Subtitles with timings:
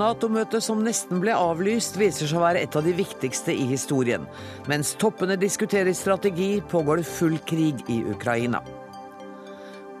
[0.00, 4.24] Nato-møtet som nesten ble avlyst, viser seg å være et av de viktigste i historien.
[4.70, 8.62] Mens toppene diskuterer strategi, pågår det full krig i Ukraina.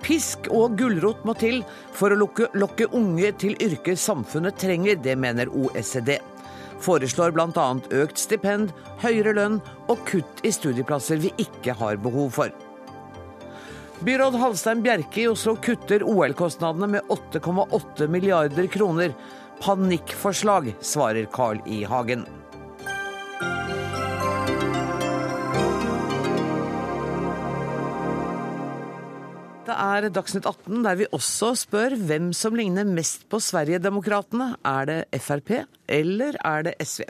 [0.00, 1.60] Pisk og gulrot må til
[1.92, 6.16] for å lokke, lokke unge til yrker samfunnet trenger, det mener OECD.
[6.80, 7.66] Foreslår bl.a.
[8.00, 8.72] økt stipend,
[9.04, 9.60] høyere lønn
[9.92, 12.56] og kutt i studieplasser vi ikke har behov for.
[14.00, 19.12] Byråd Halstein Bjerke i Oslo kutter OL-kostnadene med 8,8 milliarder kroner.
[19.60, 21.84] Panikkforslag, svarer Carl I.
[21.84, 22.39] Hagen.
[29.70, 34.56] Det er Dagsnytt 18, der vi også spør hvem som ligner mest på Sverigedemokraterna.
[34.66, 35.60] Er det Frp
[35.90, 37.04] eller er det SV?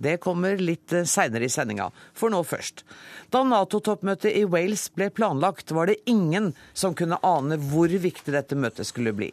[0.00, 2.84] Det kommer litt seinere i sendinga, for nå først.
[3.32, 8.58] Da Nato-toppmøtet i Wales ble planlagt, var det ingen som kunne ane hvor viktig dette
[8.58, 9.30] møtet skulle bli.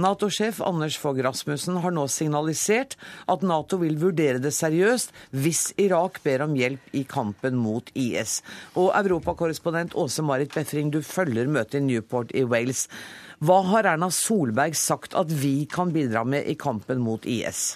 [0.00, 2.98] Nato-sjef Anders Fogh Rasmussen har nå signalisert
[3.32, 8.40] at Nato vil vurdere det seriøst hvis Irak ber om hjelp i kampen mot IS.
[8.76, 12.86] Og europakorrespondent Åse Marit Befring, du følger møtet i Newport i Wales.
[13.42, 17.72] Hva har Erna Solberg sagt at vi kan bidra med i kampen mot IS?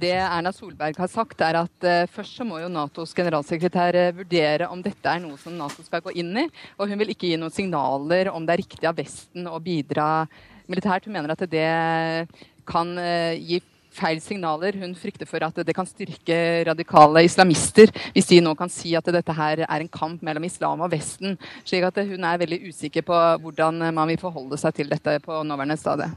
[0.00, 4.14] Det Erna Solberg har sagt, er at uh, først så må jo Natos generalsekretær uh,
[4.16, 6.46] vurdere om dette er noe som Nato skal gå inn i.
[6.78, 10.24] Og hun vil ikke gi noen signaler om det er riktig av Vesten å bidra
[10.70, 11.08] militært.
[11.08, 11.68] Hun mener at det
[12.68, 13.60] kan uh, gi
[13.96, 14.76] feil signaler.
[14.80, 19.10] Hun frykter for at det kan styrke radikale islamister hvis de nå kan si at
[19.12, 21.38] dette her er en kamp mellom islam og Vesten.
[21.64, 25.42] slik at hun er veldig usikker på hvordan man vil forholde seg til dette på
[25.46, 26.10] nåværende stadie.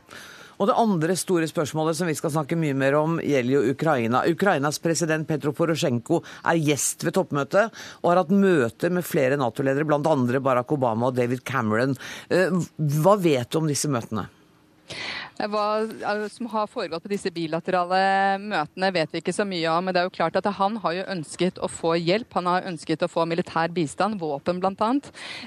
[0.56, 4.24] Og det andre store spørsmålet som vi skal snakke mye mer om, gjelder jo Ukraina.
[4.32, 9.88] Ukrainas president Petro Porosjenko er gjest ved toppmøtet og har hatt møter med flere Nato-ledere,
[9.90, 10.40] bl.a.
[10.40, 11.98] Barack Obama og David Cameron.
[12.30, 12.56] Eh,
[13.02, 14.30] hva vet du om disse møtene?
[15.36, 19.84] Hva som har foregått på disse bilaterale møtene, vet vi ikke så mye om.
[19.84, 22.30] Men det er jo klart at han har jo ønsket å få hjelp.
[22.38, 24.92] Han har ønsket å få militær bistand, våpen bl.a.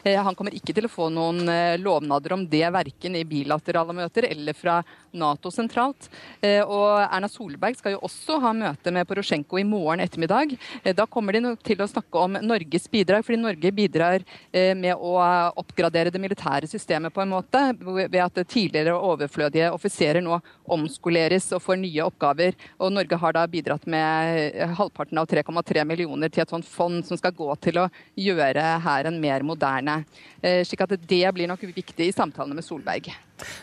[0.05, 3.97] Eh, han kommer ikke til å få noen eh, lovnader om det, verken i bilaterale
[3.97, 4.83] møter eller fra
[5.13, 6.11] Nato sentralt.
[6.41, 10.57] Eh, og Erna Solberg skal jo også ha møte med Porosjenko i morgen ettermiddag.
[10.97, 15.15] Da kommer de til å snakke om Norges bidrag, fordi Norge bidrar med å
[15.61, 21.63] oppgradere det militære systemet på en måte, ved at tidligere overflødige offiserer nå omskoleres og
[21.65, 22.57] får nye oppgaver.
[22.79, 27.05] Og Norge har da bidratt med eh, halvparten av 3,3 millioner til et sånt fond
[27.07, 30.03] som skal gå til å gjøre hæren mer moderne.
[30.43, 33.13] Eh, slik at det blir nok viktig i samtalene med Solberg.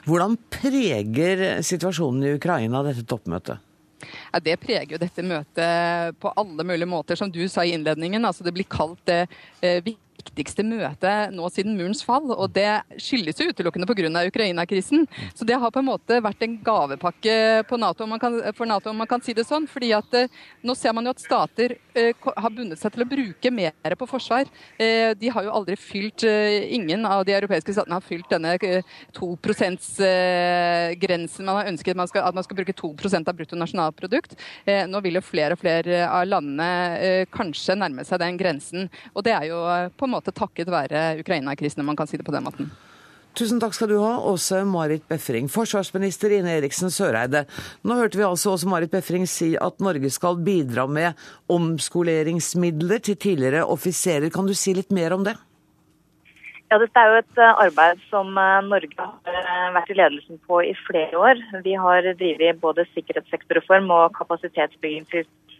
[0.08, 3.62] Hvordan preger situasjonen i Ukraina dette toppmøtet?
[4.32, 8.26] Ja, Det preger jo dette møtet på alle mulige måter, som du sa i innledningen.
[8.26, 9.26] Altså, det blir kalt det
[9.62, 9.82] eh,
[10.16, 12.32] viktigste møte nå siden murens fall.
[12.34, 13.94] Og det skyldes jo utelukkende pga.
[14.26, 15.06] Ukraina-krisen.
[15.34, 19.08] Så det har på en måte vært en gavepakke NATO, kan, for Nato, om man
[19.08, 19.68] kan si det sånn.
[19.68, 20.28] fordi at eh,
[20.64, 24.08] nå ser man jo at stater eh, har bundet seg til å bruke mer på
[24.10, 24.46] forsvar.
[24.78, 28.56] Eh, de har jo aldri fylt Ingen av de europeiske statene har fylt denne
[29.16, 34.36] 2 %-grensen man har ønsket man skal, at man skal bruke 2% av bruttonasjonalprodukt.
[34.90, 38.90] Nå vil jo flere og flere av landene kanskje nærme seg den grensen.
[39.14, 39.60] Og det er jo
[40.00, 42.70] på en måte takket være Ukraina-krisen, om man kan si det på den måten.
[43.36, 45.50] Tusen takk skal du ha, Åse Marit Befring.
[45.52, 47.42] Forsvarsminister Ine Eriksen Søreide.
[47.84, 51.20] Nå hørte vi altså Åse Marit Befring si at Norge skal bidra med
[51.52, 54.32] omskoleringsmidler til tidligere offiserer.
[54.32, 55.36] Kan du si litt mer om det?
[56.72, 60.40] Ja, Dette er jo et eh, arbeid som eh, Norge har eh, vært i ledelsen
[60.48, 61.44] på i flere år.
[61.68, 64.16] Vi har drevet både sikkerhetssektorreform og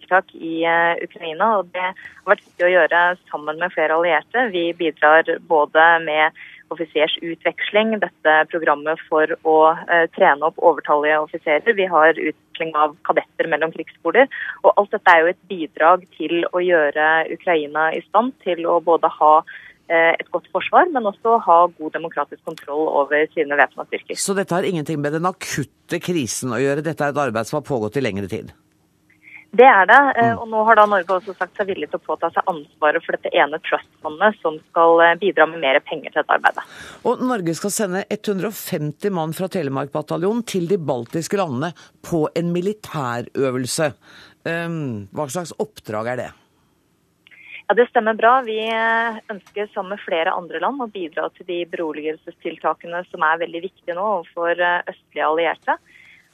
[0.06, 0.66] kapasitetsbyggingstiltak i
[1.04, 1.60] Ukraina.
[1.60, 1.96] og Det har
[2.26, 4.52] vært viktig å gjøre sammen med flere allierte.
[4.52, 6.32] Vi bidrar både med
[6.72, 9.76] offisersutveksling, dette programmet for å
[10.16, 11.76] trene opp overtallige offiserer.
[11.76, 14.28] Vi har utvikling av kadetter mellom krigsskoler.
[14.64, 18.82] Og alt dette er jo et bidrag til å gjøre Ukraina i stand til å
[18.82, 19.44] både ha
[19.86, 24.18] Eh, et godt forsvar, men også ha god demokratisk kontroll over sine væpna styrker.
[24.18, 27.60] Så dette har ingenting med den akutte krisen å gjøre, dette er et arbeid som
[27.60, 28.50] har pågått i lengre tid?
[29.56, 30.40] Det er det, eh, mm.
[30.42, 33.16] og nå har da Norge også sagt seg villig til å påta seg ansvaret for
[33.16, 36.66] dette ene trustfondet som skal eh, bidra med mer penger til dette arbeidet.
[37.08, 41.72] Og Norge skal sende 150 mann fra Telemark-bataljonen til de baltiske landene
[42.04, 43.92] på en militærøvelse.
[44.50, 46.30] Ehm, hva slags oppdrag er det?
[47.70, 48.40] Ja, Det stemmer bra.
[48.44, 53.46] Vi eh, ønsker sammen med flere andre land å bidra til de beroligelsestiltakene som er
[53.46, 54.60] veldig viktige nå overfor
[54.92, 55.80] østlige allierte.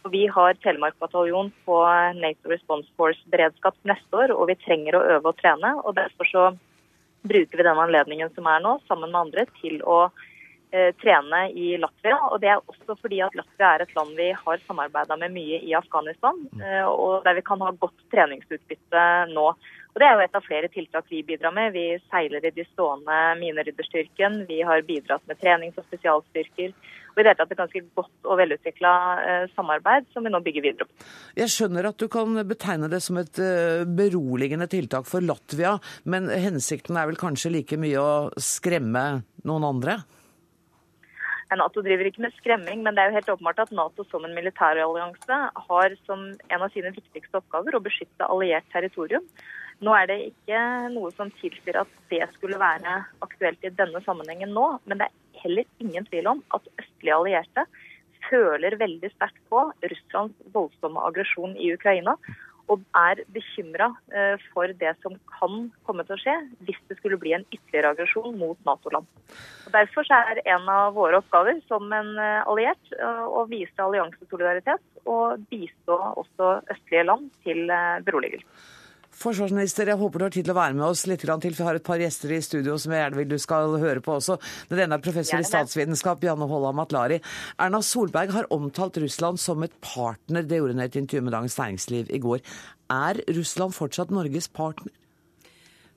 [0.09, 1.77] Vi har Telemark bataljon på
[2.15, 5.75] NATO Response Force-beredskap neste år, og vi trenger å øve og trene.
[5.86, 6.45] og Derfor så
[7.21, 10.00] bruker vi den anledningen som er nå, sammen med andre, til å
[10.74, 12.18] eh, trene i Latvia.
[12.31, 15.62] Og det er også fordi at Latvia er et land vi har samarbeida med mye
[15.62, 19.06] i Afghanistan, eh, og der vi kan ha godt treningsutbytte
[19.36, 19.51] nå.
[19.92, 21.74] Og Det er jo et av flere tiltak vi bidrar med.
[21.75, 24.48] Vi seiler i de stående minerydderstyrken.
[24.48, 26.74] Vi har bidratt med trenings- og spesialstyrker.
[27.12, 28.94] Og i det hele tatt et ganske godt og velutvikla
[29.25, 31.10] eh, samarbeid som vi nå bygger videre opp.
[31.38, 35.78] Jeg skjønner at du kan betegne det som et eh, beroligende tiltak for Latvia,
[36.08, 39.06] men hensikten er vel kanskje like mye å skremme
[39.48, 40.02] noen andre?
[41.60, 44.36] Nato driver ikke med skremming, men det er jo helt åpenbart at Nato som en
[44.38, 49.25] militærallianse har som en av sine viktigste oppgaver å beskytte alliert territorium.
[49.81, 50.62] Nå er det ikke
[50.94, 55.21] noe som tilsier at det skulle være aktuelt i denne sammenhengen nå, men det er
[55.44, 57.66] heller ingen tvil om at østlige allierte
[58.30, 62.16] føler veldig sterkt på Russlands voldsomme aggresjon i Ukraina
[62.72, 66.36] og er bekymra eh, for det som kan komme til å skje
[66.68, 69.08] hvis det skulle bli en ytterligere aggresjon mot Nato-land.
[69.66, 75.10] Og Derfor er en av våre oppgaver som en eh, alliert eh, å vise alliansesolidaritet
[75.10, 77.66] og bistå også østlige land til
[78.06, 78.48] beroligelse.
[79.22, 81.68] Forsvarsminister, jeg håper du har tid til å være med oss litt til, for vi
[81.68, 84.40] har et par gjester i studio som jeg gjerne vil du skal høre på også.
[84.72, 87.20] Den ene er professor i statsvitenskap, Janne Holla Matlari.
[87.62, 90.48] Erna Solberg har omtalt Russland som et partner.
[90.48, 92.42] Det gjorde hun i et intervju med Dagens Næringsliv i går.
[92.92, 94.94] Er Russland fortsatt Norges partner?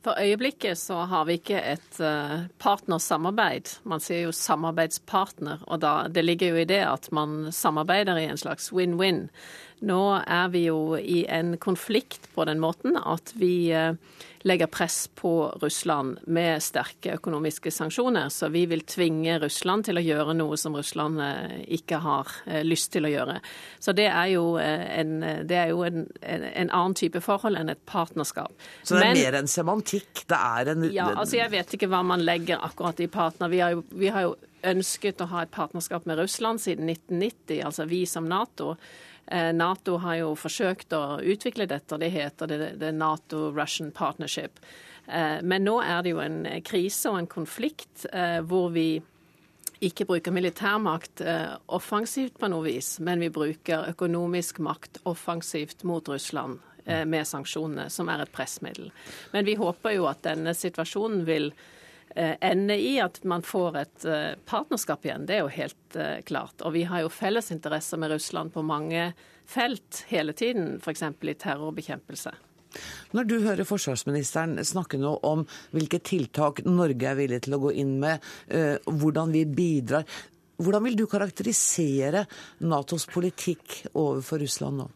[0.04, 3.78] For øyeblikket så har vi ikke et uh, partnersamarbeid.
[3.88, 8.26] Man sier jo samarbeidspartner, og da, det ligger jo i det at man samarbeider i
[8.28, 9.30] en slags win-win.
[9.84, 13.72] Nå er vi jo i en konflikt på den måten at vi
[14.44, 18.28] legger press på Russland med sterke økonomiske sanksjoner.
[18.28, 22.32] Så vi vil tvinge Russland til å gjøre noe som Russland uh, ikke har
[22.64, 23.38] lyst til å gjøre.
[23.80, 25.16] Så det er jo en,
[25.48, 28.52] det er jo en, en, en annen type forhold enn et partnerskap.
[28.82, 30.26] Så det er Men, mer enn semantikk?
[30.28, 33.52] Det er en Ja, altså jeg vet ikke hva man legger akkurat i partner.
[33.52, 37.60] Vi har jo, vi har jo ønsket å ha et partnerskap med Russland siden 1990,
[37.66, 38.74] altså vi som Nato.
[39.26, 44.60] Eh, Nato har jo forsøkt å utvikle dette, det heter det, det Nato-Russian Partnership.
[45.06, 49.02] Eh, men nå er det jo en krise og en konflikt eh, hvor vi
[49.84, 51.20] ikke bruker militærmakt
[51.76, 56.62] offensivt på noe vis, men vi bruker økonomisk makt offensivt mot Russland.
[56.84, 58.90] Med sanksjonene, som er et pressmiddel.
[59.32, 61.46] Men vi håper jo at denne situasjonen vil
[62.14, 65.26] ende i at man får et eh, partnerskap igjen.
[65.26, 66.62] Det er jo helt klart.
[66.62, 69.12] Og vi har jo felles interesser med Russland på mange
[69.46, 71.02] felt hele tiden, f.eks.
[71.02, 72.34] i terrorbekjempelse.
[73.14, 75.44] Når du hører forsvarsministeren snakke nå om
[75.76, 78.24] hvilke tiltak Norge er villig til å gå inn med,
[78.88, 80.08] hvordan vi bidrar,
[80.58, 82.24] hvordan vil du karakterisere
[82.66, 84.88] Natos politikk overfor Russland nå?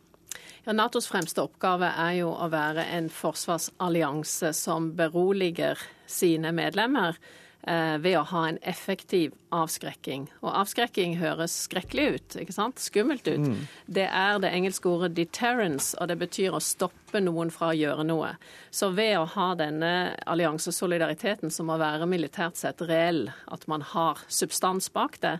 [0.76, 7.17] Natos fremste oppgave er jo å være en forsvarsallianse som beroliger sine medlemmer
[7.62, 10.26] eh, ved å ha en effektiv avskrekking.
[10.43, 12.82] Og avskrekking høres skrekkelig ut, ikke sant?
[12.85, 13.47] skummelt ut.
[13.47, 13.62] Mm.
[13.87, 18.05] Det er det engelske ordet 'deterrence', og det betyr å stoppe noen fra å gjøre
[18.05, 18.35] noe.
[18.70, 19.94] Så ved å ha denne
[20.26, 25.38] alliansesolidariteten som må være militært sett reell, at man har substans bak det,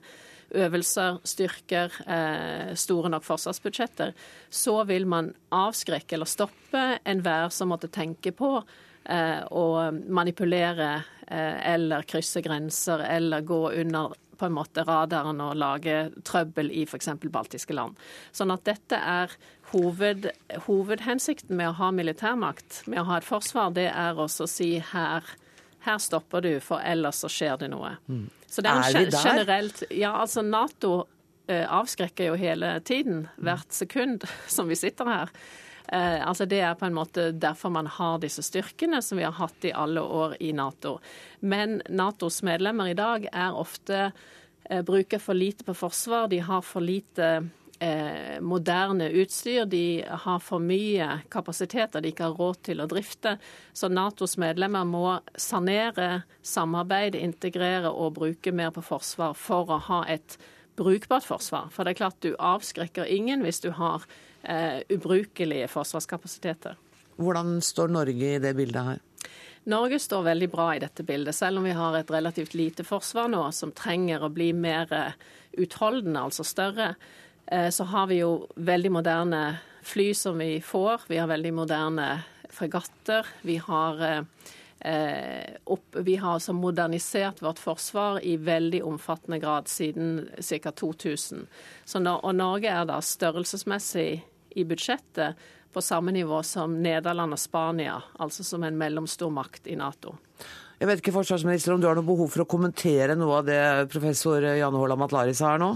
[0.55, 4.13] øvelser, styrker, eh, store nok forsvarsbudsjetter,
[4.51, 8.55] så vil man avskrekke eller stoppe enhver som måtte tenke på
[9.05, 9.67] eh, å
[10.09, 16.71] manipulere eh, eller krysse grenser eller gå under på en måte radaren og lage trøbbel
[16.71, 17.11] i f.eks.
[17.27, 17.99] baltiske land.
[18.31, 19.35] Sånn at dette er
[19.73, 20.31] hoved,
[20.69, 24.71] hovedhensikten med å ha militærmakt, med å ha et forsvar, det er også å si
[24.93, 25.27] her
[25.89, 27.95] her stopper du, for ellers så skjer det noe.
[28.09, 28.27] Mm.
[28.47, 29.15] Så det er, er?
[29.25, 30.93] Generelt, ja, altså Nato
[31.49, 35.35] eh, avskrekker jo hele tiden, hvert sekund som vi sitter her.
[35.93, 39.37] Eh, altså Det er på en måte derfor man har disse styrkene som vi har
[39.39, 40.99] hatt i alle år i Nato.
[41.41, 44.11] Men Natos medlemmer i dag er ofte
[44.69, 46.29] eh, bruker for lite på forsvar.
[46.29, 49.65] De har for lite eh, moderne utstyr.
[49.67, 53.37] De har for mye kapasiteter de ikke har råd til å drifte.
[53.73, 60.05] Så Natos medlemmer må sanere, samarbeide, integrere og bruke mer på forsvar for å ha
[60.11, 60.39] et
[60.79, 61.73] brukbart forsvar.
[61.75, 64.07] For det er klart du avskrekker ingen hvis du har
[64.43, 66.79] eh, ubrukelige forsvarskapasiteter.
[67.19, 69.05] Hvordan står Norge i det bildet her?
[69.69, 73.27] Norge står veldig bra i dette bildet, selv om vi har et relativt lite forsvar
[73.29, 75.17] nå som trenger å bli mer eh,
[75.61, 76.95] utholdende, altså større.
[77.51, 79.43] Eh, så har vi jo veldig moderne
[79.83, 81.01] fly som vi får.
[81.09, 82.09] Vi har veldig moderne
[82.53, 83.27] fregatter.
[83.43, 84.03] Vi har,
[84.79, 90.71] eh, opp, vi har altså modernisert vårt forsvar i veldig omfattende grad siden ca.
[90.71, 91.47] 2000.
[91.95, 95.35] Når, og Norge er da størrelsesmessig i budsjettet
[95.73, 100.17] på samme nivå som Nederland og Spania, altså som en mellomstor makt i Nato.
[100.79, 103.91] Jeg vet ikke, forsvarsminister, om du har noe behov for å kommentere noe av det
[103.91, 105.73] professor Janne Haaland Matlari sa her nå?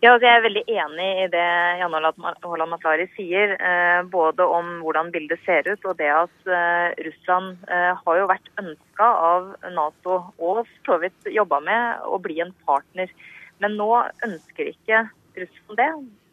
[0.00, 3.52] Ja, altså, Jeg er veldig enig i det Janne Haaland Matlari sier.
[3.60, 8.30] Eh, både om hvordan bildet ser ut, og det at eh, Russland eh, har jo
[8.30, 13.12] vært ønska av Nato, og for så vidt jobba med, å bli en partner.
[13.60, 13.90] Men nå
[14.24, 15.02] ønsker ikke
[15.36, 15.90] Russland det.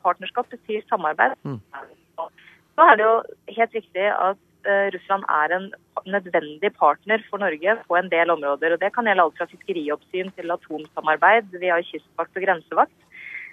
[0.08, 1.36] Partnerskap betyr samarbeid.
[1.44, 1.60] Mm.
[1.68, 3.16] Så er det jo
[3.58, 4.40] helt riktig at
[4.94, 5.68] Russland er en
[6.08, 8.76] nødvendig partner for Norge på en del områder.
[8.76, 11.52] og Det kan gjelde alt fra fiskerioppsyn til atomsamarbeid.
[11.60, 12.96] Vi har kystvakt og grensevakt.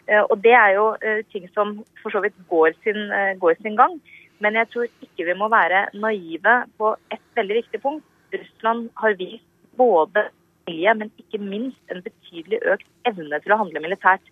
[0.09, 3.57] Eh, og Det er jo eh, ting som for så vidt går sin, eh, går
[3.63, 4.01] sin gang.
[4.41, 8.05] Men jeg tror ikke vi må være naive på et veldig viktig punkt.
[8.35, 9.47] Russland har vist
[9.79, 10.29] både
[10.67, 14.25] vilje, men ikke minst en betydelig økt evne til å handle militært.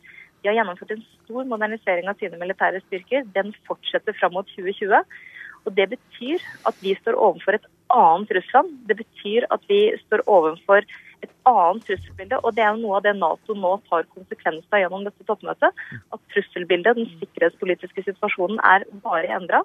[0.43, 3.29] De har gjennomført en stor modernisering av sine militære styrker.
[3.35, 5.05] Den fortsetter fram mot 2020.
[5.64, 8.75] Og Det betyr at vi står overfor et annet Russland.
[8.88, 10.83] Det betyr at vi står overfor
[11.23, 12.41] et annet trusselbilde.
[12.43, 15.83] Og det er jo noe av det Nato nå tar konsekvenser av gjennom dette toppmøtet.
[16.14, 19.62] At trusselbildet, den sikkerhetspolitiske situasjonen, er bare endra.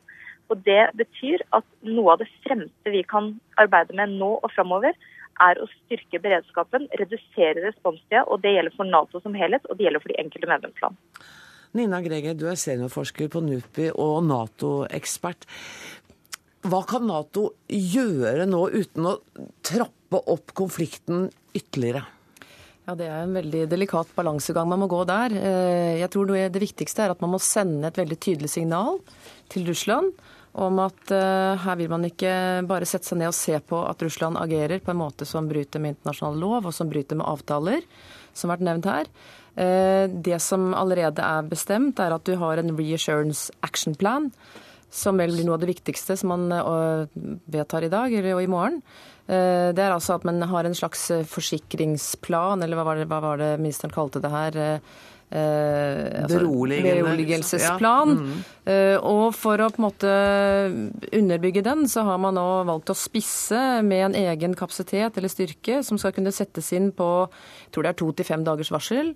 [0.52, 4.96] Og det betyr at noe av det fremste vi kan arbeide med nå og framover,
[5.44, 8.24] er å styrke beredskapen, redusere responstida.
[8.26, 10.98] Og det gjelder for Nato som helhet, og det gjelder for de enkelte medlemsland.
[11.78, 15.46] Nina Greger, du er seniorforsker på NUPI og Nato-ekspert.
[16.68, 19.14] Hva kan Nato gjøre nå uten å
[19.64, 22.02] trappe opp konflikten ytterligere?
[22.88, 25.32] Ja, Det er en veldig delikat balansegang man må gå der.
[25.32, 29.00] Eh, jeg tror det viktigste er at man må sende et veldig tydelig signal
[29.52, 30.12] til Russland
[30.58, 34.02] om at uh, her vil man ikke bare sette seg ned og se på at
[34.02, 37.84] Russland agerer på en måte som bryter med internasjonal lov og som bryter med avtaler,
[38.34, 39.12] som har vært nevnt her.
[39.54, 44.32] Uh, det som allerede er bestemt, er at du har en reassurance action plan
[44.90, 47.20] som vel blir noe av det viktigste som man eh,
[47.52, 48.82] vedtar i dag eller i morgen.
[49.28, 53.10] Eh, det er altså at man har en slags eh, forsikringsplan, eller hva var det,
[53.12, 54.60] hva var det ministeren kalte det her?
[55.28, 58.14] Eh, altså, Beroligelsesplan.
[58.14, 58.16] Ja.
[58.16, 58.44] Mm.
[58.72, 60.14] Eh, og for å på en måte
[61.12, 65.82] underbygge den, så har man nå valgt å spisse med en egen kapasitet eller styrke
[65.84, 69.12] som skal kunne settes inn på jeg tror det er to til fem dagers varsel.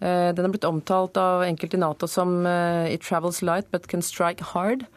[0.00, 4.00] Eh, den er blitt omtalt av enkelte i Nato som 'it travels light but can
[4.00, 4.88] strike hard'.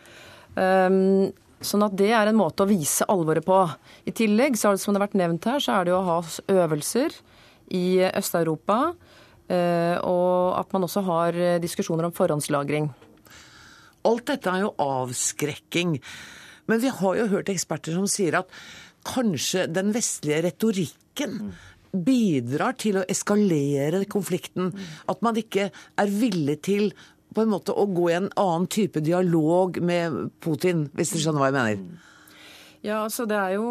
[0.55, 1.31] Um,
[1.63, 3.57] sånn at det er en måte å vise alvoret på.
[4.05, 6.19] I tillegg, så, som det har vært nevnt her, så er det å ha
[6.51, 7.15] øvelser
[7.73, 8.79] i Øst-Europa.
[9.49, 12.87] Uh, og at man også har diskusjoner om forhåndslagring.
[14.07, 15.97] Alt dette er jo avskrekking.
[16.67, 18.51] Men vi har jo hørt eksperter som sier at
[19.07, 21.53] kanskje den vestlige retorikken mm
[21.93, 24.71] bidrar til å eskalere konflikten.
[25.09, 26.89] At man ikke er villig til
[27.35, 31.43] på en måte å gå i en annen type dialog med Putin, hvis du skjønner
[31.43, 32.09] hva jeg mener?
[32.83, 33.67] Ja, altså det er, jo,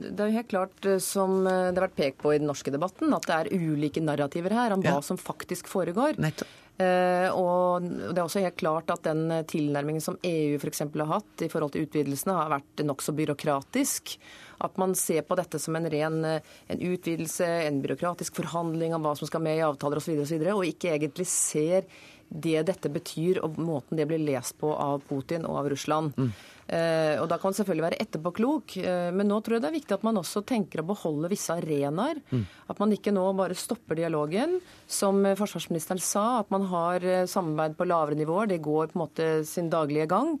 [0.00, 2.48] det er jo helt klart, eh, som eh, det har vært pekt på i den
[2.48, 5.02] norske debatten, at det er ulike narrativer her om hva ja.
[5.04, 6.16] som faktisk foregår.
[6.22, 6.62] Nettopp.
[6.76, 10.82] Uh, og det er også helt klart at den tilnærmingen som EU f.eks.
[10.84, 14.12] Har hatt i forhold til utvidelsene, har vært nokså byråkratisk.
[14.60, 19.14] At man ser på dette som en ren en utvidelse, en byråkratisk forhandling om hva
[19.16, 21.88] som skal med i avtaler osv., og, så videre, og, og ikke egentlig ser
[22.28, 26.16] det dette betyr, og måten det blir lest på av Putin og av Russland.
[26.16, 26.30] Mm.
[26.66, 29.78] Eh, og Da kan man selvfølgelig være etterpåklok, eh, men nå tror jeg det er
[29.78, 32.18] viktig at man også tenker å beholde visse arenaer.
[32.30, 32.46] Mm.
[32.68, 34.60] At man ikke nå bare stopper dialogen.
[34.86, 38.50] Som forsvarsministeren sa, at man har eh, samarbeid på lavere nivåer.
[38.50, 40.34] Det går på en måte sin daglige gang.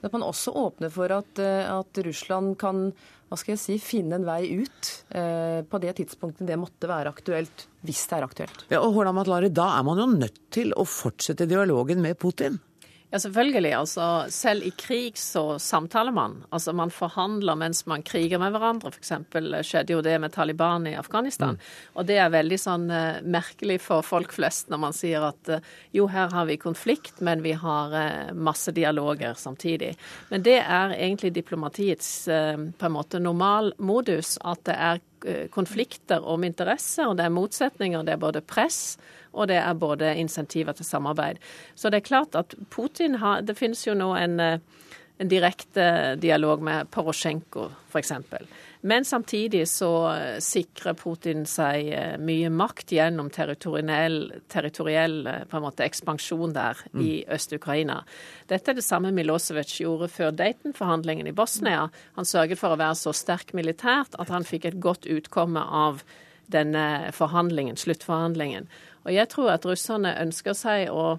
[0.00, 2.92] Men at man også åpner for at, at Russland kan
[3.28, 7.12] hva skal jeg si, finne en vei ut eh, på det tidspunktet det måtte være
[7.12, 8.64] aktuelt, hvis det er aktuelt.
[8.72, 12.56] Ja, og Horda Matlari, Da er man jo nødt til å fortsette dialogen med Putin?
[13.10, 13.72] Ja, selvfølgelig.
[13.72, 16.44] Altså, selv i krig så samtaler man.
[16.50, 18.92] Altså, Man forhandler mens man kriger med hverandre.
[18.92, 19.12] F.eks.
[19.64, 21.56] skjedde jo det med Taliban i Afghanistan.
[21.56, 21.94] Mm.
[21.94, 25.72] Og det er veldig sånn uh, merkelig for folk flest når man sier at uh,
[25.96, 29.94] jo, her har vi konflikt, men vi har uh, masse dialoger samtidig.
[30.28, 34.36] Men det er egentlig diplomatiets på en måte normalmodus.
[34.44, 35.00] At det er
[35.50, 38.98] konflikter om interesser, det er motsetninger, det er både press
[39.32, 41.40] og det er både insentiver til samarbeid.
[41.74, 44.58] Så det er klart at Putin har Det finnes jo nå en, eh,
[45.18, 48.12] en direkte dialog med Porosjenko, f.eks.
[48.80, 54.20] Men samtidig så eh, sikrer Putin seg eh, mye makt gjennom territoriell,
[54.52, 55.16] territoriell
[55.50, 57.02] på en måte, ekspansjon der mm.
[57.02, 58.02] i Øst-Ukraina.
[58.50, 61.88] Dette er det samme Milosevic gjorde før Dayton-forhandlingen i Bosnia.
[62.14, 66.04] Han sørget for å være så sterk militært at han fikk et godt utkomme av
[66.48, 68.68] denne forhandlingen, sluttforhandlingen.
[69.04, 71.18] Og jeg tror at russerne ønsker seg å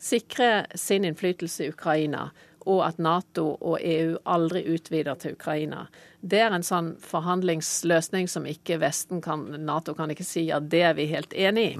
[0.00, 2.30] sikre sin innflytelse i Ukraina.
[2.68, 5.86] Og at Nato og EU aldri utvider til Ukraina.
[6.20, 10.82] Det er en sånn forhandlingsløsning som ikke Vesten kan Nato kan ikke si at det
[10.90, 11.74] er vi helt enig i.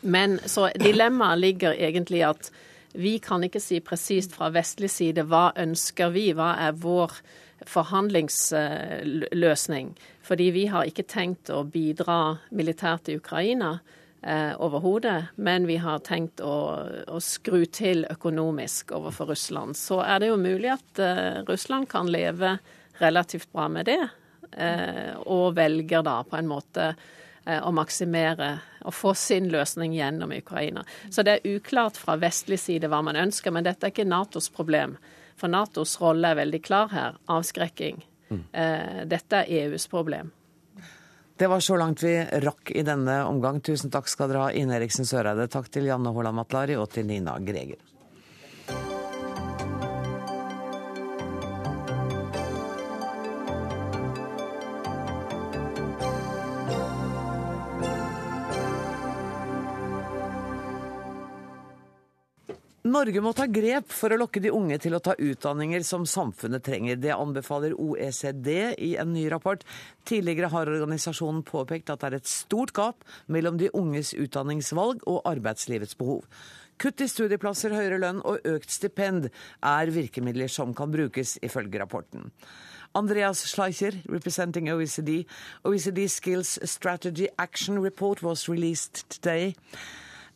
[0.00, 2.50] Men så dilemmaet ligger egentlig at
[2.98, 7.12] vi kan ikke si presist fra vestlig side hva ønsker vi, hva er vår
[7.68, 9.98] forhandlingsløsning.
[10.22, 13.78] Fordi vi har ikke tenkt å bidra militært i Ukraina
[14.22, 16.56] eh, overhodet, men vi har tenkt å,
[17.06, 19.76] å, skru til økonomisk overfor Russland.
[19.76, 22.58] Så er det jo mulig at eh, Russland kan leve
[22.98, 24.00] relativt bra med det,
[24.56, 28.56] eh, og velger da på en måte eh, å maksimere
[28.88, 30.84] og få sin løsning gjennom Ukraina.
[31.10, 34.50] Så det er uklart fra vestlig side hva man ønsker, men dette er ikke Natos
[34.54, 34.96] problem.
[35.38, 37.18] For Natos rolle er veldig klar her.
[37.30, 38.02] Avskrekking.
[38.28, 38.42] Mm.
[38.52, 40.32] Eh, dette er EUs problem.
[41.38, 43.60] Det var så langt vi rakk i denne omgang.
[43.62, 45.46] Tusen takk skal dere ha, Ine Eriksen Søreide.
[45.46, 47.78] Takk til Janne Haaland Matlari og til Nina Greger.
[62.88, 66.64] Norge må ta grep for å lokke de unge til å ta utdanninger som samfunnet
[66.64, 66.96] trenger.
[66.96, 68.48] Det anbefaler OECD
[68.80, 69.64] i en ny rapport.
[70.08, 75.20] Tidligere har organisasjonen påpekt at det er et stort gap mellom de unges utdanningsvalg og
[75.28, 76.24] arbeidslivets behov.
[76.78, 79.28] Kutt i studieplasser, høyere lønn og økt stipend
[79.66, 82.30] er virkemidler som kan brukes, ifølge rapporten.
[82.96, 85.26] Andreas Schleicher, representing OECD.
[85.66, 89.56] OECD Skills Strategy Action Report was released today.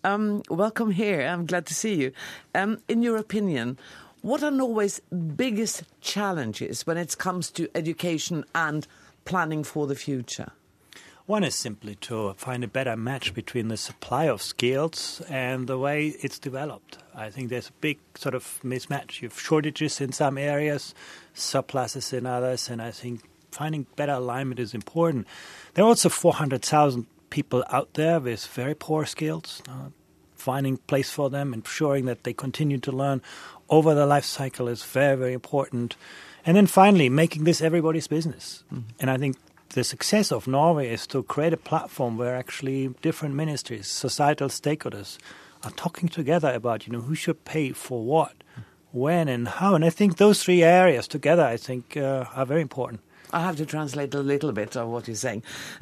[0.04, 1.22] Um, welcome here.
[1.22, 2.12] I'm glad to see you.
[2.56, 3.78] Um, in your opinion,
[4.20, 5.00] what are Norway's
[5.36, 8.86] biggest challenges when it comes to education and
[9.24, 10.50] planning for the future?
[11.26, 15.78] One is simply to find a better match between the supply of skills and the
[15.78, 16.98] way it's developed.
[17.14, 19.22] I think there's a big sort of mismatch.
[19.22, 20.96] You have shortages in some areas,
[21.32, 23.20] surpluses in others, and I think
[23.52, 25.28] finding better alignment is important.
[25.74, 29.88] There are also 400,000 people out there with very poor skills, uh,
[30.36, 33.22] finding place for them, ensuring that they continue to learn
[33.70, 35.96] over the life cycle is very, very important.
[36.44, 38.64] And then finally, making this everybody's business.
[38.66, 39.00] Mm-hmm.
[39.00, 39.36] And I think
[39.70, 45.16] the success of Norway is to create a platform where actually different ministries, societal stakeholders,
[45.64, 48.98] are talking together about, you know, who should pay for what, mm-hmm.
[48.98, 49.74] when, and how.
[49.74, 53.00] And I think those three areas together, I think, uh, are very important.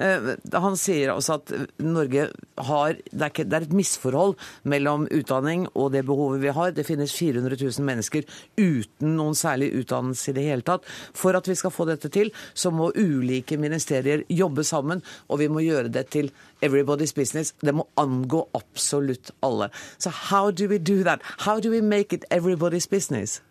[0.01, 2.29] Uh, han sier også at Norge
[2.71, 4.37] har det er, ikke, det er, et misforhold
[4.69, 6.75] mellom utdanning og det behovet vi har.
[6.77, 8.27] Det finnes 400 000 mennesker
[8.61, 10.87] uten noen særlig utdannelse i det hele tatt.
[11.17, 15.51] For at vi skal få dette til, så må ulike ministerier jobbe sammen, og vi
[15.53, 16.31] må gjøre det til
[16.63, 17.55] everybody's business.
[17.61, 19.69] Det må angå absolutt alle.
[19.99, 21.21] So how do we do that?
[21.39, 23.43] How do we make it everybody's business?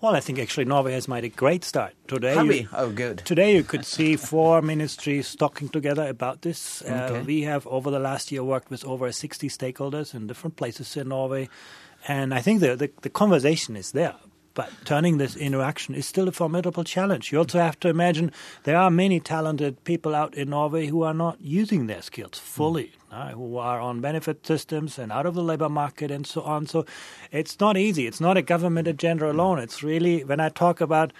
[0.00, 1.92] Well, I think actually Norway has made a great start.
[2.06, 2.68] Today, Have we?
[2.72, 3.18] Oh, good.
[3.24, 6.82] Today you could see four ministries talking together about this.
[6.82, 7.20] Uh, okay.
[7.20, 10.96] Uh, we have over the last year worked with over 60 stakeholders in different places
[10.96, 11.48] in Norway.
[12.08, 14.14] And I think the, the, the conversation is there.
[14.56, 17.30] But turning this into action is still a formidable challenge.
[17.30, 18.32] You also have to imagine
[18.64, 22.94] there are many talented people out in Norway who are not using their skills fully,
[23.12, 23.32] mm.
[23.32, 26.66] uh, who are on benefit systems and out of the labor market and so on.
[26.66, 26.86] So
[27.30, 28.06] it's not easy.
[28.06, 29.58] It's not a government agenda alone.
[29.58, 31.12] It's really, when I talk about,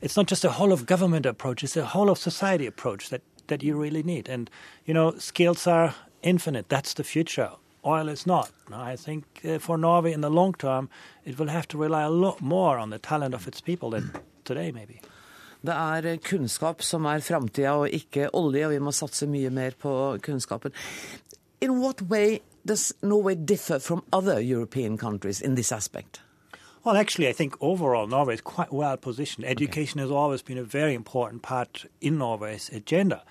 [0.00, 3.22] it's not just a whole of government approach, it's a whole of society approach that,
[3.48, 4.28] that you really need.
[4.28, 4.48] And,
[4.86, 6.68] you know, skills are infinite.
[6.68, 7.50] That's the future
[7.86, 8.50] oil is not.
[8.72, 10.88] I think uh, for Norway in the long term,
[11.24, 14.10] it will have to rely a lot more on the talent of its people than
[14.44, 15.00] today, maybe.
[15.64, 19.50] Det er eh, kunnskap som er framtida, og ikke olje, og vi må satse mye
[19.50, 20.74] mer på kunnskapen.
[21.60, 26.20] In what way does Norway differ from other European countries in this aspect?
[26.84, 29.46] Well, actually, I think overall Norway is quite well positioned.
[29.46, 30.06] Education okay.
[30.06, 33.22] has always been a very important part in Norway's agenda.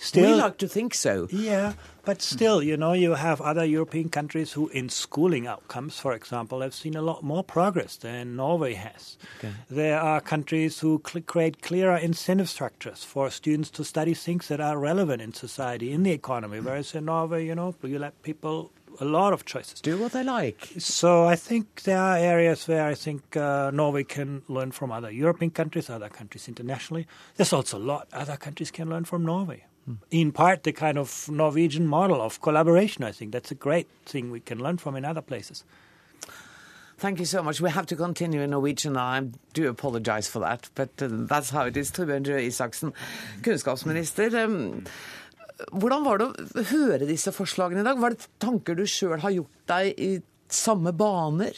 [0.00, 1.26] Still, we like to think so.
[1.30, 1.72] Yeah,
[2.04, 6.60] but still, you know, you have other European countries who, in schooling outcomes, for example,
[6.60, 9.18] have seen a lot more progress than Norway has.
[9.38, 9.52] Okay.
[9.68, 14.60] There are countries who cl- create clearer incentive structures for students to study things that
[14.60, 18.70] are relevant in society, in the economy, whereas in Norway, you know, you let people
[19.00, 19.80] a lot of choices.
[19.80, 20.68] Do what they like.
[20.78, 25.10] So I think there are areas where I think uh, Norway can learn from other
[25.10, 27.06] European countries, other countries internationally.
[27.36, 29.64] There's also a lot other countries can learn from Norway
[30.10, 33.04] in part the kind of Norwegian model of collaboration.
[33.04, 35.64] I think that's a great thing we can learn from in other places.
[36.98, 37.60] Thank you so much.
[37.60, 38.96] We have to continue in Norwegian.
[38.96, 39.20] I
[39.54, 41.92] do apologize for that, but uh, that's how it is.
[41.92, 42.92] Torbjørn Røe Isaksen,
[43.42, 44.34] kunnskapsminister.
[44.42, 44.82] Um,
[45.70, 48.02] hvordan var det å høre disse forslagene i dag?
[48.02, 50.10] Var det tanker du sjøl har gjort deg i
[50.50, 51.54] samme baner?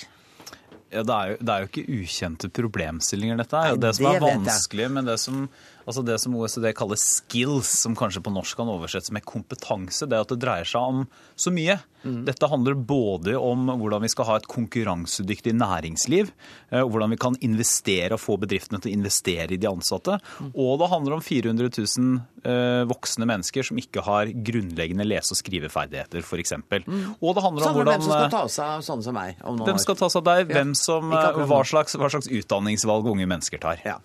[0.90, 3.77] Ja, det, er jo, det er jo ikke ukjente problemstillinger, dette her.
[3.79, 5.45] Det som er vanskelig med det som,
[5.90, 10.16] altså det som OECD kaller skills, som kanskje på norsk kan oversettes med kompetanse, det
[10.16, 11.05] er at det dreier seg om
[11.38, 11.81] så mye.
[12.00, 12.22] Mm.
[12.24, 16.31] Dette handler både om hvordan vi skal ha et konkurransedyktig næringsliv,
[16.70, 20.16] eh, hvordan vi kan investere og få bedriftene til å investere i de ansatte.
[20.40, 20.53] Mm.
[20.55, 25.40] Og det handler om 400 000 eh, voksne mennesker som ikke har grunnleggende lese- og
[25.42, 26.57] skriveferdigheter, f.eks.
[26.57, 27.16] Mm.
[27.20, 29.42] Og det handler om hvordan Hvem som skal ta seg av sånne som meg?
[29.66, 30.55] hvem skal ta seg av deg?
[30.55, 33.83] Hvem som, eh, hva, slags, hva slags utdanningsvalg unge mennesker tar.
[33.85, 33.98] Ja.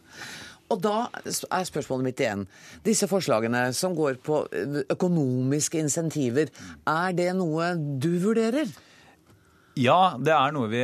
[0.74, 2.46] Og da er spørsmålet mitt igjen.
[2.86, 4.42] Disse forslagene som går på
[4.90, 6.50] økonomiske insentiver,
[6.90, 8.70] er det noe du vurderer?
[9.76, 10.82] Ja, det er noe vi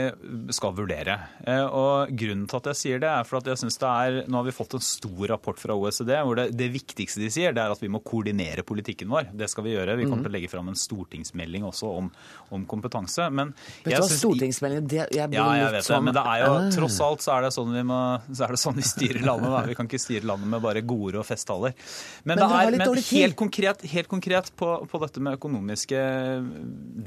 [0.51, 1.13] skal vurdere.
[1.47, 4.17] Eh, og Grunnen til at jeg sier det, er for at jeg synes det er
[4.27, 7.55] Nå har vi fått en stor rapport fra OECD hvor det, det viktigste de sier,
[7.55, 9.29] det er at vi må koordinere politikken vår.
[9.37, 9.95] Det skal vi gjøre.
[9.95, 10.25] Vi kommer mm.
[10.27, 12.09] til å legge fram en stortingsmelding også om,
[12.51, 13.29] om kompetanse.
[13.31, 13.53] Men
[13.85, 16.09] Vet du hva, stortingsmelding det, jeg Ja, jeg vet sånn, det.
[16.09, 16.67] Men det er jo ah.
[16.75, 19.55] tross alt så er det sånn vi, må, så er det sånn vi styrer landet.
[19.55, 19.63] Da.
[19.71, 21.77] Vi kan ikke styre landet med bare gode og festtaler.
[22.25, 26.03] Men, men, det er, men helt konkret, helt konkret på, på, dette med økonomiske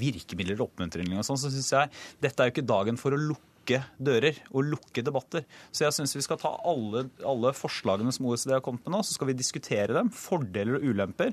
[0.01, 1.74] virkemidler og oppmuntringer og sånn, så syns jeg
[2.23, 5.47] dette er jo ikke dagen for å lukke dører og lukke debatter.
[5.73, 9.05] Så jeg syns vi skal ta alle, alle, forslagene som OECD har kommet med nå,
[9.07, 10.13] så skal vi diskutere dem.
[10.13, 11.33] Fordeler og ulemper.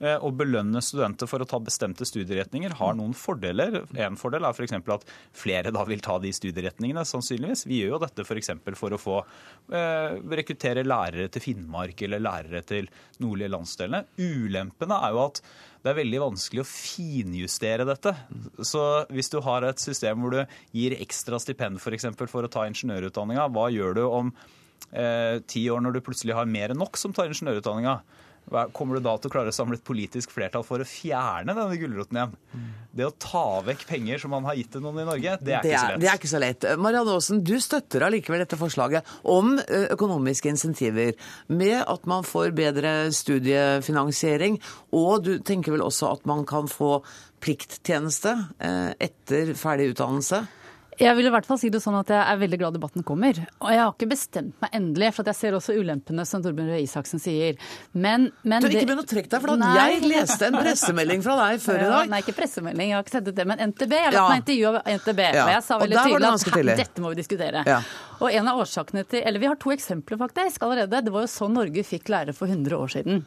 [0.00, 3.82] Eh, og belønne studenter for å ta bestemte studieretninger har noen fordeler.
[4.00, 4.72] En fordel er f.eks.
[4.94, 5.02] At
[5.36, 7.66] flere da vil ta de studieretningene, sannsynligvis.
[7.68, 8.54] Vi gjør jo dette f.eks.
[8.64, 9.16] For, for å få
[9.76, 12.88] eh, rekruttere lærere til Finnmark eller lærere til
[13.20, 14.06] nordlige landsdelene.
[14.24, 15.42] Ulempene er jo at
[15.80, 18.14] det er veldig vanskelig å finjustere dette.
[18.64, 22.08] Så hvis du har et system hvor du gir ekstra stipend f.eks.
[22.16, 24.32] For, for å ta ingeniørutdanninga, hva gjør du om
[24.96, 27.98] eh, ti år når du plutselig har mer enn nok som tar ingeniørutdanninga?
[28.74, 31.78] Kommer du da til å klare å samle et politisk flertall for å fjerne denne
[31.80, 32.34] gulroten igjen?
[32.90, 35.62] Det å ta vekk penger som man har gitt til noen i Norge, det er,
[35.62, 36.02] det er, ikke så lett.
[36.02, 36.68] Det er ikke så lett.
[36.82, 39.54] Marianne Aasen, du støtter allikevel dette forslaget om
[39.94, 41.14] økonomiske insentiver
[41.54, 44.58] med at man får bedre studiefinansiering,
[44.98, 46.98] og du tenker vel også at man kan få
[47.40, 50.42] plikttjeneste etter ferdig utdannelse?
[51.00, 53.38] Jeg vil i hvert fall si det sånn at jeg er veldig glad debatten kommer.
[53.60, 56.82] Og jeg har ikke bestemt meg endelig, for jeg ser også ulempene, som Torbjørn Røe
[56.84, 57.56] Isaksen sier.
[57.92, 61.38] Men, men du har ikke begynn å trekke deg, for jeg leste en pressemelding fra
[61.40, 62.12] deg før i dag.
[62.12, 63.96] Nei, ikke pressemelding, jeg har ikke sett det, men NTB.
[63.96, 64.28] Jeg latt ja.
[64.28, 65.24] meg intervjue av NTB.
[65.24, 65.46] Ja.
[65.46, 67.64] Og jeg sa veldig tydelig at dette må vi diskutere.
[67.70, 67.80] Ja.
[68.20, 71.00] Og en av årsakene til Eller vi har to eksempler, faktisk, allerede.
[71.04, 73.22] Det var jo sånn Norge fikk lærere for 100 år siden.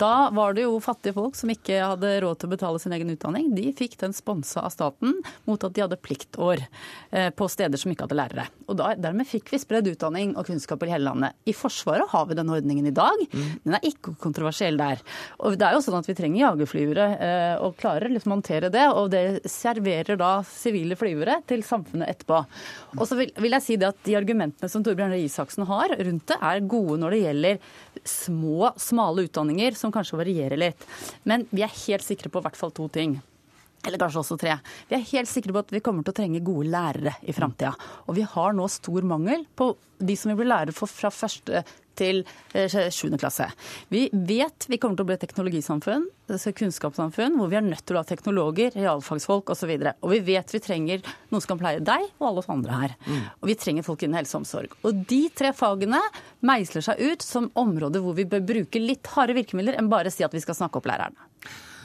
[0.00, 3.12] Da var det jo fattige folk som ikke hadde råd til å betale sin egen
[3.14, 3.50] utdanning.
[3.56, 5.16] De fikk den sponsa av staten
[5.48, 6.64] mot at de hadde pliktår.
[7.14, 8.44] Eh, på steder som ikke hadde lærere.
[8.66, 11.36] Og da, Dermed fikk vi spredd utdanning og kunnskap i hele landet.
[11.46, 13.20] I Forsvaret har vi den ordningen i dag.
[13.30, 13.50] Mm.
[13.62, 15.02] Den er ikke kontroversiell der.
[15.38, 18.70] Og det er jo sånn at Vi trenger jagerflyvere eh, og klarer liksom å håndtere
[18.74, 18.86] det.
[18.98, 22.40] Og det serverer da sivile flyvere til samfunnet etterpå.
[22.98, 25.94] Og så vil, vil jeg si det at De argumentene som Torbjørn Røe Isaksen har
[25.94, 27.62] rundt det, er gode når det gjelder
[28.02, 30.88] små, smale utdanninger som kanskje varierer litt.
[31.22, 33.20] Men vi er helt sikre på i hvert fall to ting
[33.84, 34.58] eller kanskje også tre.
[34.88, 37.74] Vi er helt sikre på at vi kommer til å trenge gode lærere i framtida.
[38.08, 39.72] Og vi har nå stor mangel på
[40.04, 41.64] de som vil bli lærere fra første
[41.98, 42.22] til
[42.54, 43.46] eh, sjuende klasse.
[43.92, 46.06] Vi vet vi kommer til å bli et teknologisamfunn,
[46.58, 49.70] kunnskapssamfunn, hvor vi er nødt til å ha teknologer, realfagsfolk osv.
[49.76, 52.50] Og, så og vi vet vi trenger noen som kan pleie deg og alle oss
[52.52, 52.96] andre her.
[53.06, 53.20] Mm.
[53.40, 54.74] Og vi trenger folk innen helse og omsorg.
[54.82, 56.00] Og de tre fagene
[56.44, 60.26] meisler seg ut som områder hvor vi bør bruke litt harde virkemidler enn bare si
[60.26, 61.30] at vi skal snakke opp lærerne.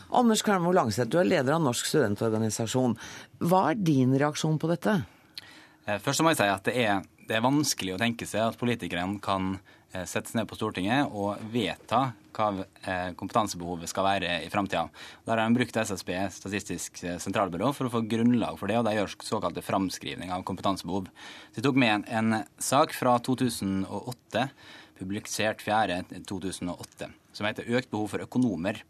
[0.09, 2.95] Anders Kvernmo Langseth, du er leder av Norsk studentorganisasjon.
[3.45, 4.95] Hva er din reaksjon på dette?
[5.85, 8.57] Eh, først må jeg si at det er, det er vanskelig å tenke seg at
[8.61, 9.57] politikerne kan
[9.89, 14.83] sette settes ned på Stortinget og vedta hva eh, kompetansebehovet skal være i framtida.
[15.25, 18.93] Der har de brukt SSB, Statistisk sentralbyrå, for å få grunnlag for det, og de
[18.99, 21.09] gjør såkalte framskrivning av kompetansebehov.
[21.57, 24.45] Jeg tok med en, en sak fra 2008,
[25.01, 28.83] publisert 4.2008, som heter 'Økt behov for økonomer'.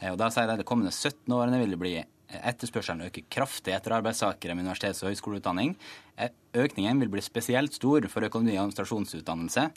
[0.00, 1.94] Eh, og da sier de at de kommende 17 årene vil det bli
[2.28, 5.74] etterspørselen øker kraftig etter arbeidstakere med universitets- og høyskoleutdanning.
[6.18, 9.70] Eh, økningen vil bli spesielt stor for økonomi- og administrasjonsutdannelse,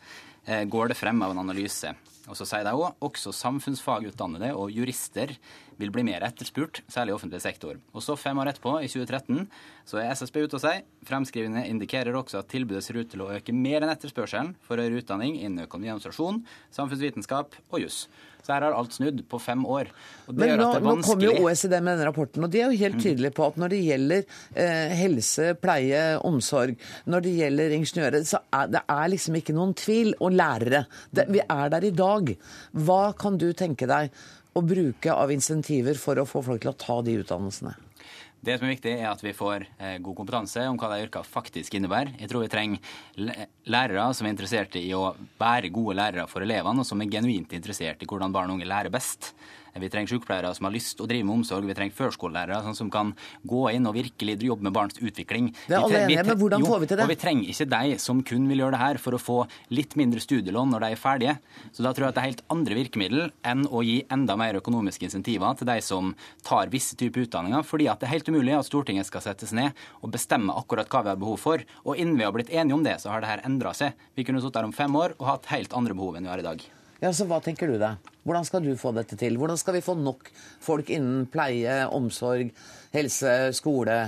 [0.48, 1.96] eh, går det frem av en analyse.
[2.28, 5.32] Og så sier de òg også samfunnsfagutdannede og jurister
[5.80, 7.78] vil bli mer etterspurt, særlig i offentlig sektor.
[7.94, 9.48] Og så fem år etterpå, i 2013,
[9.86, 13.32] så er SSB ute og sier fremskrivende indikerer også at tilbudet ser ut til å
[13.32, 16.44] øke mer enn etterspørselen for høyere utdanning innen økonomi og administrasjon,
[16.76, 18.08] samfunnsvitenskap og juss.
[18.48, 19.90] Så her har alt snudd på fem år.
[20.32, 23.02] Men nå, nå kommer jo OECD med denne rapporten, og de er jo helt mm.
[23.04, 26.78] tydelige på at når det gjelder eh, helse, pleie, omsorg,
[27.12, 30.14] når det gjelder ingeniører, så er det er liksom ikke noen tvil.
[30.24, 30.86] Og lærere.
[31.12, 32.32] Det, vi er der i dag.
[32.88, 34.16] Hva kan du tenke deg
[34.56, 37.76] å bruke av insentiver for å få folk til å ta de utdannelsene?
[38.46, 41.28] Det som er viktig, er at vi får eh, god kompetanse om hva de yrkene
[41.28, 42.14] faktisk innebærer.
[42.22, 46.84] Jeg tror vi trenger lærere som er interessert i å være gode lærere for elevene,
[46.84, 49.34] og som er genuint interessert i hvordan barn og unge lærer best.
[49.82, 51.68] Vi trenger sykepleiere som har lyst til å drive med omsorg.
[51.70, 53.14] Vi trenger førskolelærere sånn som kan
[53.48, 55.52] gå inn og virkelig jobbe med barns utvikling.
[55.68, 57.06] Det er alle enige, men hvordan får vi til det?
[57.06, 59.38] Og vi trenger ikke de som kun vil gjøre det her for å få
[59.74, 61.36] litt mindre studielån når de er ferdige.
[61.72, 64.60] Så da tror jeg at det er helt andre virkemiddel enn å gi enda mer
[64.62, 66.14] økonomiske insentiver til de som
[66.48, 69.76] tar visse typer utdanninger, fordi at det er helt umulig at Stortinget skal settes ned
[70.02, 71.64] og bestemme akkurat hva vi har behov for.
[71.86, 73.96] Og innen vi har blitt enige om det, så har det her endra seg.
[74.18, 76.44] Vi kunne sittet her om fem år og hatt helt andre behov enn vi har
[76.44, 76.68] i dag.
[77.00, 78.14] Ja, så Hva tenker du deg?
[78.26, 79.38] Hvordan skal du få dette til?
[79.38, 80.32] Hvordan skal vi få nok
[80.64, 82.50] folk innen pleie, omsorg,
[82.96, 84.00] helse, skole?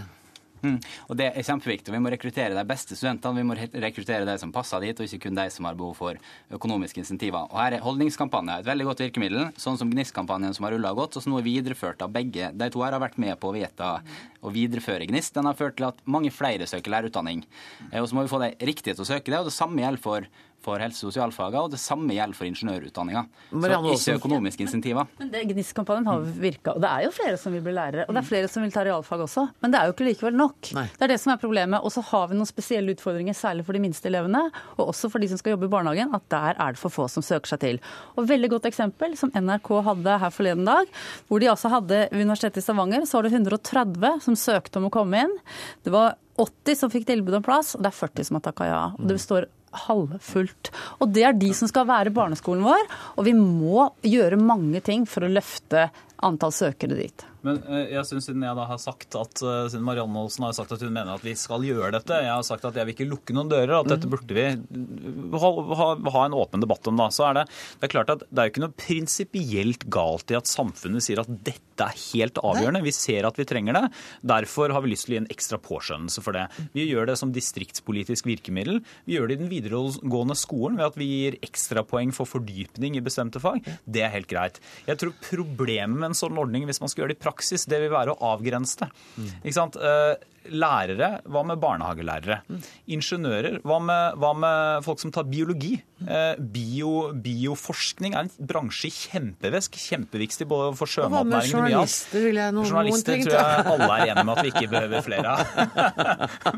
[0.60, 0.75] Mm.
[1.08, 1.91] Og Det er kjempeviktig.
[1.93, 3.39] Vi må rekruttere de beste studentene.
[3.39, 6.19] Vi må rekruttere de som passer dit, og ikke kun de som har behov for
[6.58, 7.47] økonomiske insentiver.
[7.47, 11.15] Og Her er holdningskampanje et veldig godt virkemiddel, sånn som GNIST-kampanjen som har rulla godt,
[11.15, 12.52] og som nå er videreført av begge.
[12.52, 14.02] De to her har vært med på å vedta
[14.43, 15.38] å videreføre GNIST.
[15.38, 17.45] Den har ført til at mange flere søker lærerutdanning.
[17.91, 19.80] Eh, og Så må vi få de riktige til å søke det, og det samme
[19.80, 20.28] gjelder for
[20.63, 23.26] for helse- og sosialfagene, og det samme gjelder for ingeniørutdanninga.
[23.52, 25.08] Så ikke økonomiske insentiver.
[25.19, 28.08] Men det GNIST-kampanjen har virka, og det er jo flere som vil bli lærere.
[28.08, 30.39] Og det er flere som vil ta realfag også, men det er jo ikke likevel
[30.39, 30.72] nok.
[30.78, 30.86] Nei.
[30.95, 31.84] Det er det som er problemet.
[31.84, 34.45] Og så har vi noen spesielle utfordringer, særlig for de minste elevene,
[34.78, 37.08] og også for de som skal jobbe i barnehagen, at der er det for få
[37.12, 37.82] som søker seg til.
[38.15, 40.89] Og veldig godt eksempel, som NRK hadde her forleden dag,
[41.28, 44.89] hvor de altså hadde ved Universitetet i Stavanger, så var det 130 som søkte om
[44.89, 45.38] å komme inn.
[45.84, 48.67] Det var 80 som fikk tilbud om plass, og det er 40 som har takka
[48.69, 48.84] ja.
[48.95, 49.50] Og det består
[49.86, 50.71] halvfullt.
[50.99, 52.86] Og det er de som skal være barneskolen vår,
[53.17, 55.89] og vi må gjøre mange ting for å løfte
[56.25, 57.28] antall søkere dit.
[57.45, 60.56] Men eh, jeg synes siden jeg da har sagt at eh, siden Marianne Olsen har
[60.58, 62.95] sagt at hun mener at vi skal gjøre dette, jeg har sagt at jeg vil
[62.97, 64.15] ikke lukke noen dører, at dette mhm.
[64.15, 67.10] burde vi ha, ha, ha en åpen debatt om, da.
[67.13, 67.45] Så er det,
[67.80, 71.23] det er klart at det er jo ikke noe prinsipielt galt i at samfunnet sier
[71.23, 72.84] at dette er helt avgjørende.
[72.84, 73.86] Vi ser at vi trenger det.
[74.28, 76.45] Derfor har vi lyst til å gi en ekstra påskjønnelse for det.
[76.75, 78.82] Vi gjør det som distriktspolitisk virkemiddel.
[79.08, 83.06] Vi gjør det i den videregående skolen ved at vi gir ekstrapoeng for fordypning i
[83.06, 83.63] bestemte fag.
[83.88, 84.60] Det er helt greit.
[84.89, 87.28] Jeg tror problemet med en sånn ordning, hvis man skal gjøre det i praksis,
[87.69, 88.89] det vil være å avgrense det.
[89.17, 89.31] Mm.
[89.43, 89.79] Ikke sant?
[89.79, 92.39] Eh, lærere, hva med barnehagelærere?
[92.49, 92.59] Mm.
[92.95, 95.75] Ingeniører, hva med, hva med, folk som tar biologi?
[96.05, 101.89] Eh, bio, bioforskning er en bransje i kjempevesk, kjempeviktig både for sjømatnæringen og mye annet.
[101.89, 105.05] Journalister vil jeg noen Journalister tror jeg alle er enige med at vi ikke behøver
[105.09, 105.43] flere av.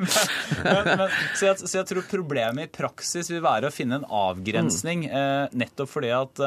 [1.39, 5.17] så, jeg, så, jeg, tror problemet i praksis vil være å finne en avgrensning, mm.
[5.17, 6.45] eh, nettopp fordi at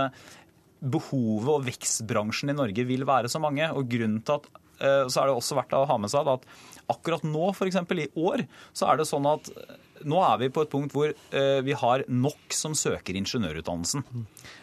[0.84, 3.70] behovet og vekstbransjen i Norge vil være så mange.
[3.72, 4.48] og grunnen til at
[4.80, 6.48] eh, så er det også verdt å ha med seg at
[6.92, 7.80] akkurat nå, f.eks.
[8.04, 9.50] i år, så er det sånn at
[10.08, 14.04] nå er vi på et punkt hvor eh, vi har nok som søker ingeniørutdannelsen.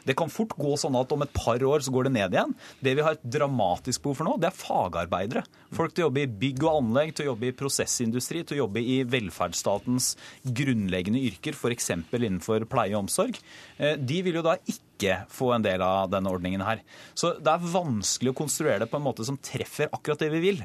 [0.08, 2.54] Det kan fort gå sånn at om et par år så går det ned igjen.
[2.84, 5.46] Det vi har et dramatisk behov for nå, det er fagarbeidere.
[5.78, 8.64] Folk til å jobbe i bygg og anlegg, til å jobbe i prosessindustri, til å
[8.66, 10.14] jobbe i velferdsstatens
[10.62, 11.94] grunnleggende yrker, f.eks.
[12.12, 13.40] innenfor pleie og omsorg.
[13.78, 16.84] Eh, de vil jo da ikke få en del av denne ordningen her.
[17.18, 20.46] Så det er vanskelig å konstruere det på en måte som treffer akkurat det vi
[20.52, 20.64] vil.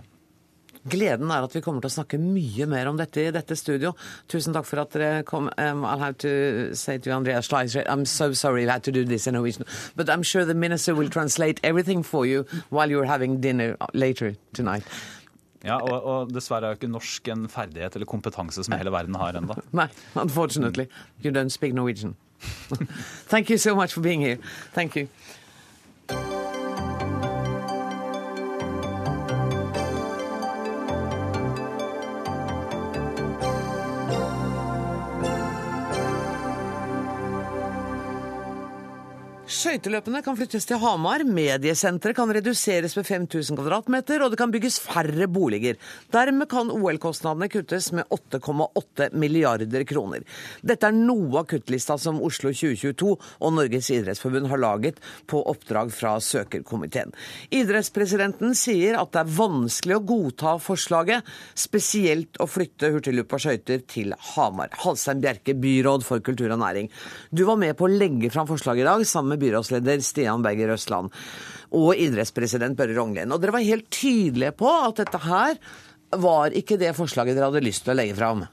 [0.88, 3.92] Gleden er at vi kommer til å snakke mye mer om dette i dette studio.
[4.31, 5.51] Tusen takk for at dere kom.
[5.59, 9.05] Um, I'll have to say to Andrea Schleicher, I'm so sorry you had to do
[9.05, 13.05] this in Norwegian, but I'm sure the minister will translate everything for you while you're
[13.05, 14.85] having dinner later tonight.
[15.66, 19.16] Ja, og, og dessverre er jo ikke norsk en ferdighet eller kompetanse som hele verden
[19.18, 19.57] har ennå.
[19.81, 20.87] Nei, unfortunately.
[21.25, 22.14] You don't speak Norwegian.
[23.33, 24.38] Thank you so much for being here.
[24.75, 25.09] Thank you.
[39.66, 44.76] Skøyteløpene kan flyttes til Hamar, mediesenteret kan reduseres med 5000 kvadratmeter, og det kan bygges
[44.79, 45.74] færre boliger.
[46.14, 50.22] Dermed kan OL-kostnadene kuttes med 8,8 milliarder kroner.
[50.62, 55.90] Dette er noe av kuttlista som Oslo 2022 og Norges idrettsforbund har laget på oppdrag
[55.90, 57.11] fra søkerkomiteen.
[57.50, 61.26] Idrettspresidenten sier at det er vanskelig å godta forslaget,
[61.59, 64.70] spesielt å flytte hurtigloop og skøyter til Hamar.
[64.87, 66.94] Halstein Bjerke, byråd for kultur og næring.
[67.35, 70.45] Du var med på å legge fram forslaget i dag sammen med byrådet byrådsleder Stian
[70.45, 71.12] Berger Østland
[71.75, 73.33] og idrettspresident Børre Rognlien.
[73.33, 75.57] Og dere var helt tydelige på at dette her
[76.16, 78.45] var ikke det forslaget dere hadde lyst til å legge fram.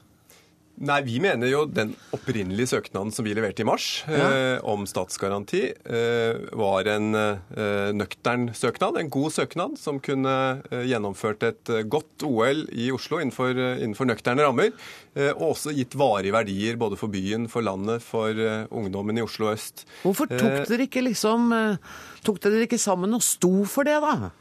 [0.74, 4.26] Nei, Vi mener jo den opprinnelige søknaden som vi leverte i mars ja.
[4.26, 8.98] eh, om statsgaranti, eh, var en eh, nøktern søknad.
[8.98, 10.34] En god søknad som kunne
[10.72, 14.74] eh, gjennomført et eh, godt OL i Oslo innenfor, eh, innenfor nøkterne rammer.
[15.14, 18.34] og også gitt varige verdier både for byen, for landet, for
[18.74, 19.84] ungdommen i Oslo øst.
[20.02, 21.52] Hvorfor tok dere ikke liksom,
[22.26, 24.32] tok dere ikke sammen og sto for det, da?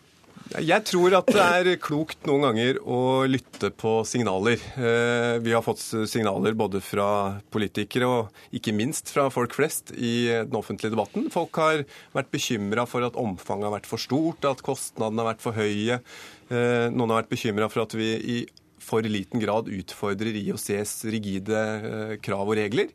[0.51, 4.59] Jeg tror at det er klokt noen ganger å lytte på signaler.
[4.75, 7.07] Eh, vi har fått signaler både fra
[7.53, 11.29] politikere og ikke minst fra folk flest i den offentlige debatten.
[11.33, 15.45] Folk har vært bekymra for at omfanget har vært for stort, at kostnadene har vært
[15.45, 16.01] for høye.
[16.51, 18.37] Eh, noen har vært bekymra for at vi i
[18.83, 22.91] for liten grad utfordrer IOCs rigide eh, krav og regler.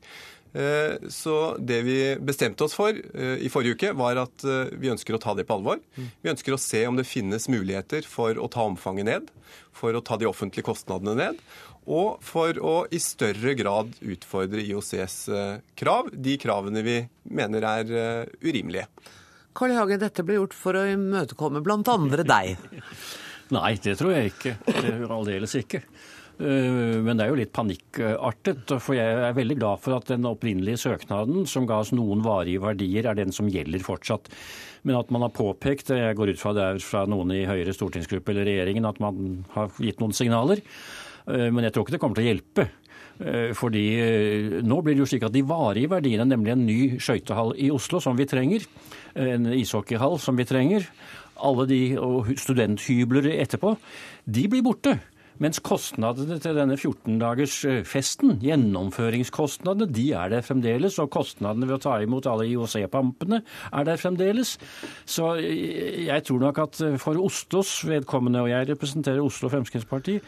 [0.53, 4.91] Eh, så det vi bestemte oss for eh, i forrige uke, var at eh, vi
[4.93, 5.83] ønsker å ta det på alvor.
[5.97, 6.09] Mm.
[6.23, 9.31] Vi ønsker å se om det finnes muligheter for å ta omfanget ned,
[9.77, 11.45] for å ta de offentlige kostnadene ned,
[11.89, 15.21] og for å i større grad utfordre IOCs
[15.79, 16.99] krav, de kravene vi
[17.33, 17.93] mener er
[18.45, 18.85] urimelige.
[19.57, 19.79] Karl I.
[19.79, 21.97] Hagen, dette ble gjort for å imøtekomme bl.a.
[22.29, 22.61] deg.
[23.57, 24.53] Nei, det tror jeg ikke.
[24.69, 25.81] Det Aldeles ikke.
[26.39, 28.71] Eh, men det er jo litt panikkartet.
[28.83, 32.63] For jeg er veldig glad for at den opprinnelige søknaden, som ga oss noen varige
[32.63, 34.31] verdier, er den som gjelder fortsatt.
[34.87, 37.75] Men at man har påpekt, jeg går ut fra det er fra noen i Høyre
[37.75, 40.63] stortingsgruppe eller regjeringen, at man har gitt noen signaler.
[41.27, 42.69] Eh, men jeg tror ikke det kommer til å hjelpe.
[43.19, 43.87] Eh, fordi
[44.63, 47.99] nå blir det jo slik at de varige verdiene, nemlig en ny skøytehall i Oslo
[48.03, 48.63] som vi trenger,
[49.19, 50.87] en ishockeyhall som vi trenger,
[51.43, 53.75] alle de og studenthybler etterpå,
[54.27, 54.99] de blir borte.
[55.43, 60.99] Mens kostnadene til denne 14-dagersfesten, eh, gjennomføringskostnadene, de er der fremdeles.
[60.99, 64.57] Og kostnadene ved å ta imot alle IOC-pampene er der fremdeles.
[65.07, 70.19] Så eh, jeg tror nok at eh, for Oslos vedkommende, og jeg representerer Oslo Fremskrittsparti,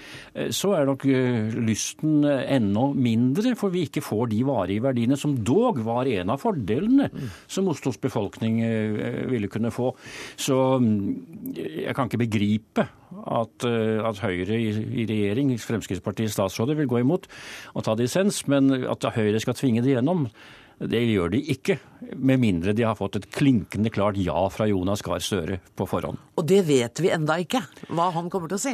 [0.54, 5.80] så er nok lysten enda mindre, for vi ikke får de varige verdiene som dog
[5.84, 7.08] var en av fordelene
[7.50, 8.60] som Oslos befolkning
[9.30, 9.90] ville kunne få.
[10.38, 11.02] Så mm,
[11.56, 12.86] jeg kan ikke begripe
[13.26, 14.70] at, at Høyre i
[15.02, 17.26] i regjering, Fremskrittspartiets statsråder, vil gå imot
[17.74, 18.42] og ta dissens.
[18.50, 20.28] Men at Høyre skal tvinge det gjennom,
[20.80, 21.76] det gjør de ikke.
[22.16, 26.16] Med mindre de har fått et klinkende klart ja fra Jonas Gahr Støre på forhånd.
[26.40, 27.60] Og det vet vi enda ikke,
[27.92, 28.72] hva han kommer til å si.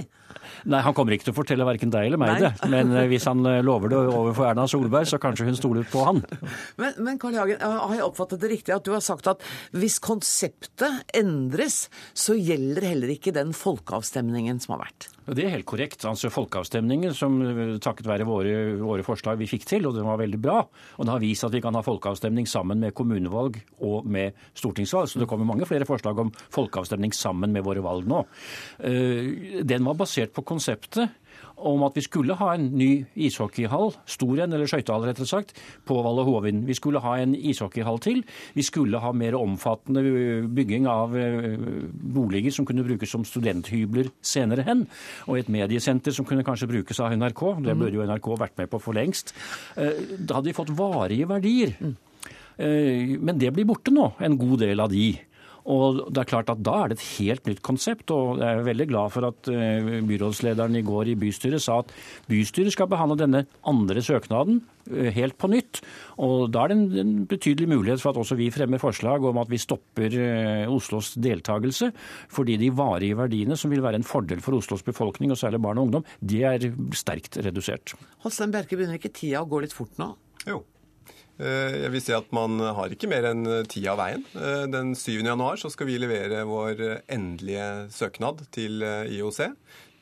[0.70, 2.46] Nei, Han kommer ikke til å fortelle verken deg eller meg Nei.
[2.46, 2.68] det.
[2.70, 6.04] Men eh, hvis han eh, lover det overfor Erna Solberg, så kanskje hun stoler på
[6.06, 6.22] han.
[6.80, 9.42] Men, men Karl Hagen, har jeg oppfattet det riktig at du har sagt at
[9.74, 15.08] hvis konseptet endres, så gjelder heller ikke den folkeavstemningen som har vært?
[15.26, 16.04] Det er helt korrekt.
[16.06, 20.20] Altså Folkeavstemningen, som eh, takket være våre, våre, forslag vi fikk til, og den var
[20.20, 20.60] veldig bra.
[20.98, 21.95] Og det har vist at vi kan ha folkeavstemning
[22.46, 25.08] sammen med kommunevalg og med stortingsvalg.
[25.08, 28.24] Så det kommer mange flere forslag om folkeavstemning sammen med våre valg nå.
[29.62, 31.08] Den var basert på konseptet
[31.56, 35.54] om at vi skulle ha en ny ishockeyhall, stor en, eller skøytehall rettere sagt,
[35.88, 36.64] på Valle Hovin.
[36.68, 38.22] Vi skulle ha en ishockeyhall til.
[38.54, 40.02] Vi skulle ha mer omfattende
[40.56, 41.16] bygging av
[42.16, 44.86] boliger som kunne brukes som studenthybler senere hen.
[45.26, 47.44] Og et mediesenter som kunne kanskje brukes av NRK.
[47.64, 47.84] Det mm.
[47.84, 49.32] burde jo NRK vært med på for lengst.
[49.76, 51.76] Da hadde vi fått varige verdier.
[51.80, 51.96] Mm.
[53.20, 55.10] Men det blir borte nå, en god del av de.
[55.66, 58.10] Og det er klart at Da er det et helt nytt konsept.
[58.14, 61.90] og Jeg er veldig glad for at eh, byrådslederen i går i bystyret sa at
[62.30, 65.82] bystyret skal behandle denne andre søknaden eh, helt på nytt.
[66.22, 69.50] Og Da er det en betydelig mulighet for at også vi fremmer forslag om at
[69.50, 71.90] vi stopper eh, Oslos deltakelse.
[72.30, 75.78] Fordi de varige verdiene som vil være en fordel for Oslos befolkning, og særlig barn
[75.78, 77.96] og ungdom, de er sterkt redusert.
[78.22, 80.14] Holstein Bjerke, begynner ikke tida å gå litt fort nå?
[80.46, 80.62] Jo.
[81.36, 84.24] Eh, jeg vil si at man har ikke mer enn ti av veien.
[84.36, 85.20] Eh, den 7.
[85.20, 89.42] januar så skal vi levere vår endelige søknad til eh, IOC.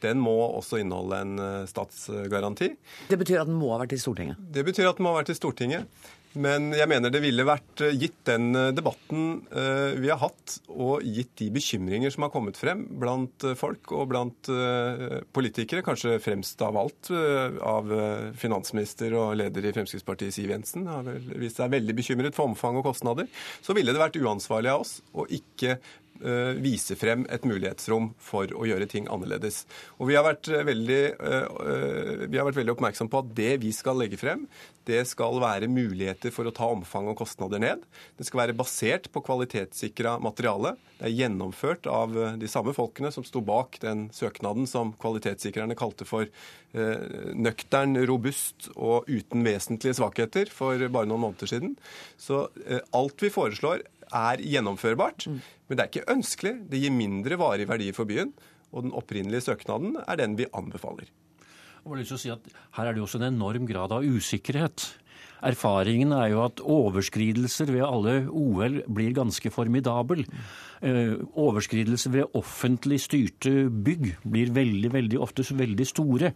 [0.05, 1.39] Den må også inneholde en
[1.71, 2.75] statsgaranti.
[3.09, 4.37] Det betyr at den må ha vært i Stortinget?
[4.53, 5.89] Det betyr at den må ha vært i Stortinget.
[6.35, 10.57] Men jeg mener det ville vært eh, gitt den eh, debatten eh, vi har hatt,
[10.75, 14.51] og gitt de bekymringer som har kommet frem blant folk og blant
[15.35, 17.91] politikere, kanskje fremst av alt av
[18.39, 22.79] finansminister og leder i Fremskrittspartiet Siv Jensen, har vel vist seg veldig bekymret for omfang
[22.81, 23.29] og kostnader,
[23.65, 25.79] så ville det vært uansvarlig av oss å ikke
[26.63, 29.65] vise frem et mulighetsrom for å gjøre ting annerledes.
[29.99, 33.53] Og vi har vært eh, veldig, eh, vi har vært veldig oppmerksom på at det
[33.65, 34.47] vi skal legge frem,
[34.85, 37.85] det skal være muligheter for å ta omfang og kostnader ned.
[38.19, 40.75] Det skal være basert på kvalitetssikra materiale.
[40.99, 46.05] Det er gjennomført av de samme folkene som sto bak den søknaden som kvalitetssikrerne kalte
[46.05, 46.29] for
[46.75, 51.77] nøktern, robust og uten vesentlige svakheter for bare noen måneder siden.
[52.21, 52.45] Så
[52.93, 55.29] alt vi foreslår er gjennomførbart.
[55.29, 55.39] Mm.
[55.69, 56.55] Men det er ikke ønskelig.
[56.71, 58.33] Det gir mindre varig verdi for byen.
[58.75, 61.09] Og den opprinnelige søknaden er den vi anbefaler.
[61.85, 63.93] Jeg har lyst til å si at Her er det jo også en enorm grad
[63.93, 64.87] av usikkerhet.
[65.45, 70.25] Erfaringen er jo at overskridelser ved alle OL blir ganske formidabel.
[70.81, 76.33] Eh, overskridelser ved offentlig styrte bygg blir veldig, veldig ofte veldig store.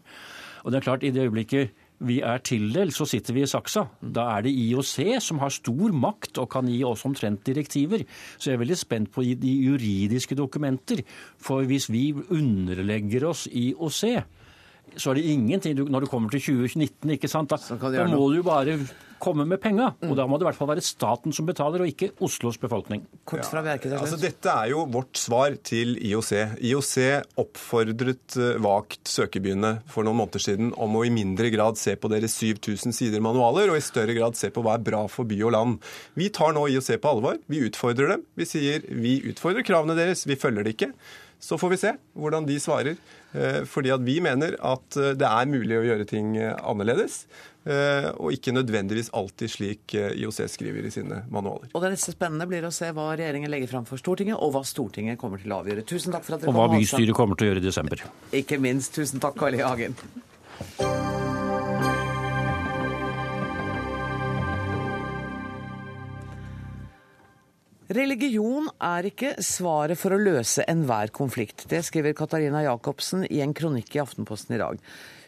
[0.64, 1.72] Og det er klart, i det øyeblikket
[2.07, 3.84] vi er tildelt, så sitter vi i saksa.
[4.01, 8.05] Da er det IOC som har stor makt og kan gi oss omtrent direktiver.
[8.38, 11.03] Så jeg er veldig spent på de juridiske dokumenter.
[11.42, 14.03] For hvis vi underlegger oss IOC,
[14.96, 17.51] så er det ingenting Når det kommer til 2019, ikke sant?
[17.51, 17.59] da,
[17.92, 18.78] da må du bare
[19.22, 19.90] komme med penga.
[20.06, 23.04] Og da må det i hvert fall være staten som betaler, og ikke Oslos befolkning.
[23.28, 23.76] Kort fra ja.
[23.98, 26.32] altså, dette er jo vårt svar til IOC.
[26.70, 26.94] IOC
[27.42, 32.10] oppfordret eh, vagt søkebyene for noen måneder siden om å i mindre grad se på
[32.12, 35.38] deres 7000 sider manualer, og i større grad se på hva er bra for by
[35.44, 35.78] og land.
[36.18, 37.40] Vi tar nå IOC på alvor.
[37.50, 38.26] Vi utfordrer dem.
[38.38, 40.92] Vi sier vi utfordrer kravene deres, vi følger det ikke.
[41.38, 42.96] Så får vi se hvordan de svarer.
[43.36, 47.22] Eh, fordi at vi mener at eh, det er mulig å gjøre ting annerledes.
[47.68, 51.68] Eh, og ikke nødvendigvis alltid slik eh, IOC skriver i sine manualer.
[51.74, 54.62] Og Det neste spennende blir å se hva regjeringen legger fram for Stortinget, og hva
[54.64, 55.84] Stortinget kommer til å avgjøre.
[55.88, 56.56] Tusen takk for at dere kom.
[56.56, 58.06] Og hva bystyret kommer til å gjøre i desember.
[58.40, 58.94] Ikke minst.
[58.96, 59.60] Tusen takk, Carl I.
[59.66, 59.98] Hagen.
[67.88, 71.64] Religion er ikke svaret for å løse enhver konflikt.
[71.68, 74.82] Det skriver Katarina Jacobsen i en kronikk i Aftenposten i dag.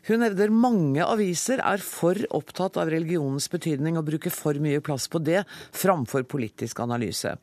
[0.09, 5.09] Hun hevder mange aviser er for opptatt av religionens betydning og bruker for mye plass
[5.13, 5.43] på det
[5.77, 7.35] framfor politisk analyse.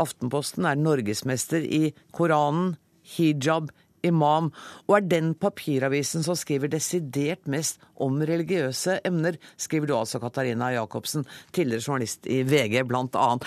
[0.00, 2.76] Aftenposten er norgesmester i Koranen,
[3.16, 3.70] hijab,
[4.06, 4.52] imam,
[4.86, 10.70] og er den papiravisen som skriver desidert mest om religiøse emner, skriver du altså, Katarina
[10.76, 13.46] Jacobsen, tidligere journalist i VG blant annet.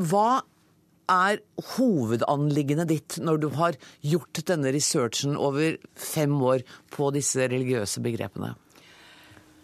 [0.00, 0.40] Hva
[1.10, 1.40] er
[1.76, 8.54] hovedanliggendet ditt når du har gjort denne researchen over fem år på disse religiøse begrepene?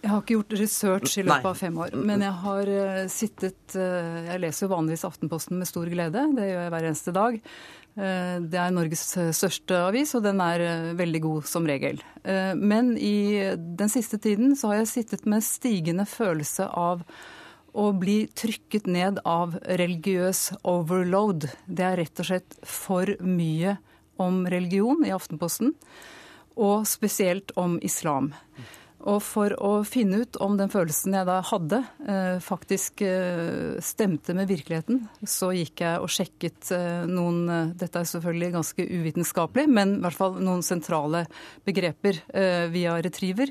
[0.03, 3.77] Jeg har ikke gjort research i løpet av fem år, men jeg har uh, sittet
[3.79, 7.37] uh, Jeg leser jo vanligvis Aftenposten med stor glede, det gjør jeg hver eneste dag.
[7.93, 9.05] Uh, det er Norges
[9.39, 10.65] største avis, og den er
[10.99, 12.03] veldig god som regel.
[12.59, 17.03] Men i den siste tiden så har jeg sittet med stigende følelse av
[17.73, 21.49] å bli trykket ned av religiøs overload.
[21.67, 23.79] Det er rett og slett for mye
[24.21, 25.73] om religion i Aftenposten,
[26.61, 28.33] og spesielt om islam.
[29.03, 34.35] Og for å finne ut om den følelsen jeg da hadde, eh, faktisk eh, stemte
[34.39, 39.97] med virkeligheten, så gikk jeg og sjekket eh, noen Dette er selvfølgelig ganske uvitenskapelig, men
[39.97, 41.25] i hvert fall noen sentrale
[41.67, 42.21] begreper
[42.71, 43.51] via retriever.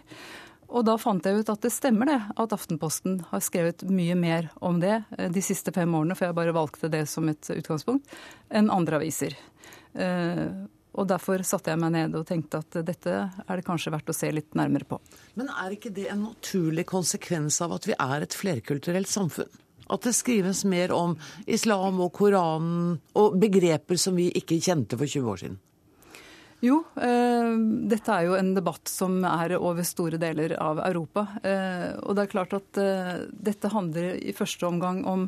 [0.71, 4.47] Og da fant jeg ut at det stemmer det, at Aftenposten har skrevet mye mer
[4.63, 8.07] om det eh, de siste fem årene, for jeg bare valgte det som et utgangspunkt,
[8.49, 9.35] enn andre aviser.
[9.93, 10.45] Eh,
[10.91, 14.15] og derfor satte jeg meg ned og tenkte at dette er det kanskje verdt å
[14.15, 14.99] se litt nærmere på.
[15.39, 19.51] Men er ikke det en naturlig konsekvens av at vi er et flerkulturelt samfunn?
[19.91, 21.17] At det skrives mer om
[21.51, 25.59] islam og Koranen og begreper som vi ikke kjente for 20 år siden?
[26.61, 27.55] Jo, eh,
[27.89, 31.25] dette er jo en debatt som er over store deler av Europa.
[31.41, 35.25] Eh, og det er klart at eh, dette handler i første omgang om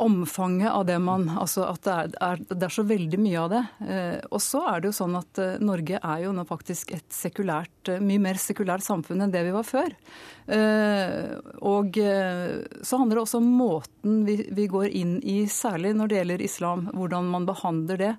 [0.00, 3.50] omfanget av det man Altså at det er, er, det er så veldig mye av
[3.52, 3.62] det.
[3.84, 7.08] Eh, og så er det jo sånn at eh, Norge er jo nå faktisk et
[7.12, 9.92] sekulært, eh, mye mer sekulært samfunn enn det vi var før.
[11.70, 16.16] og så handler det også om måten vi, vi går inn i, særlig når det
[16.18, 18.14] gjelder islam, hvordan man behandler det.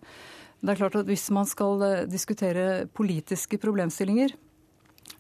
[0.62, 4.36] Det er klart at Hvis man skal eh, diskutere politiske problemstillinger,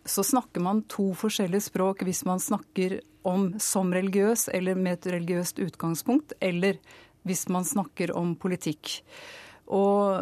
[0.06, 5.12] så snakker man to forskjellige språk hvis man snakker om som religiøs eller med et
[5.14, 6.80] religiøst utgangspunkt, eller
[7.28, 9.02] hvis man snakker om politikk.
[9.72, 10.18] Og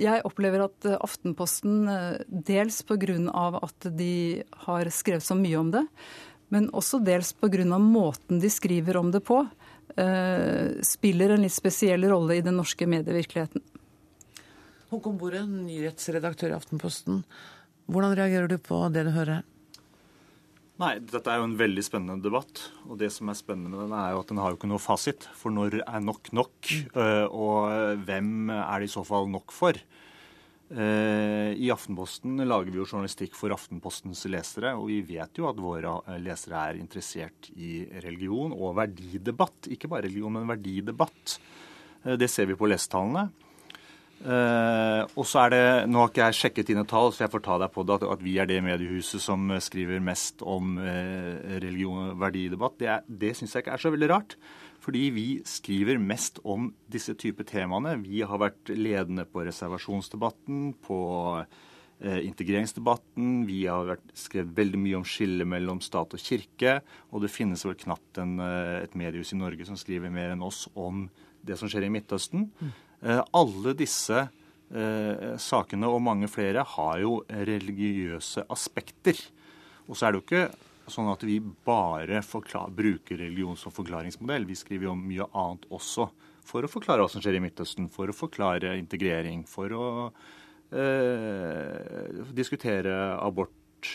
[0.00, 3.58] jeg opplever at Aftenposten, eh, dels pga.
[3.62, 5.86] at de har skrevet så mye om det,
[6.48, 7.78] men også dels pga.
[7.78, 9.48] måten de skriver om det på,
[9.96, 13.62] eh, spiller en litt spesiell rolle i den norske medievirkeligheten.
[14.94, 17.24] Håkon Bore, nyhetsredaktør i Aftenposten.
[17.90, 19.42] Hvordan reagerer du på det du hører?
[20.78, 22.62] Nei, Dette er jo en veldig spennende debatt.
[22.86, 24.82] Og det som er spennende med den, er jo at den har jo ikke noe
[24.82, 25.26] fasit.
[25.38, 26.54] For når er nok nok?
[26.70, 26.94] Mm.
[27.02, 29.78] Eh, og hvem er det i så fall nok for?
[30.74, 35.58] Eh, I Aftenposten lager vi jo journalistikk for Aftenpostens lesere, og vi vet jo at
[35.62, 39.70] våre lesere er interessert i religion og verdidebatt.
[39.74, 41.40] Ikke bare religion, men verdidebatt.
[42.04, 43.28] Eh, det ser vi på lesetallene.
[44.24, 47.42] Uh, og så er det, Nå har ikke jeg sjekket dine tall, så jeg får
[47.44, 51.34] ta deg på det, at, at vi er det mediehuset som skriver mest om uh,
[51.60, 52.78] religion og verdidebatt.
[52.80, 54.38] Det, er, det syns jeg ikke er så veldig rart.
[54.84, 57.98] Fordi vi skriver mest om disse typer temaene.
[58.04, 60.98] Vi har vært ledende på reservasjonsdebatten, på
[61.40, 63.42] uh, integreringsdebatten.
[63.48, 66.78] Vi har vært, skrevet veldig mye om skillet mellom stat og kirke.
[67.12, 68.38] Og det finnes vel knapt en,
[68.80, 71.10] et mediehus i Norge som skriver mer enn oss om
[71.44, 72.48] det som skjer i Midtøsten.
[72.56, 72.74] Mm.
[73.04, 74.16] Eh, alle disse
[74.72, 79.18] eh, sakene og mange flere har jo religiøse aspekter.
[79.84, 84.46] Og så er det jo ikke sånn at vi bare bruker religion som forklaringsmodell.
[84.48, 86.08] Vi skriver jo om mye annet også
[86.44, 89.86] for å forklare hva som skjer i Midtøsten, for å forklare integrering, for å
[90.72, 93.92] eh, diskutere abort.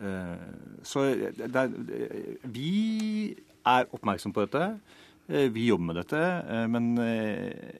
[0.00, 0.48] Eh,
[0.86, 1.04] så
[1.36, 1.66] det,
[2.48, 2.72] vi
[3.68, 4.70] er oppmerksom på dette.
[5.28, 6.24] Eh, vi jobber med dette.
[6.48, 7.76] Eh, men eh,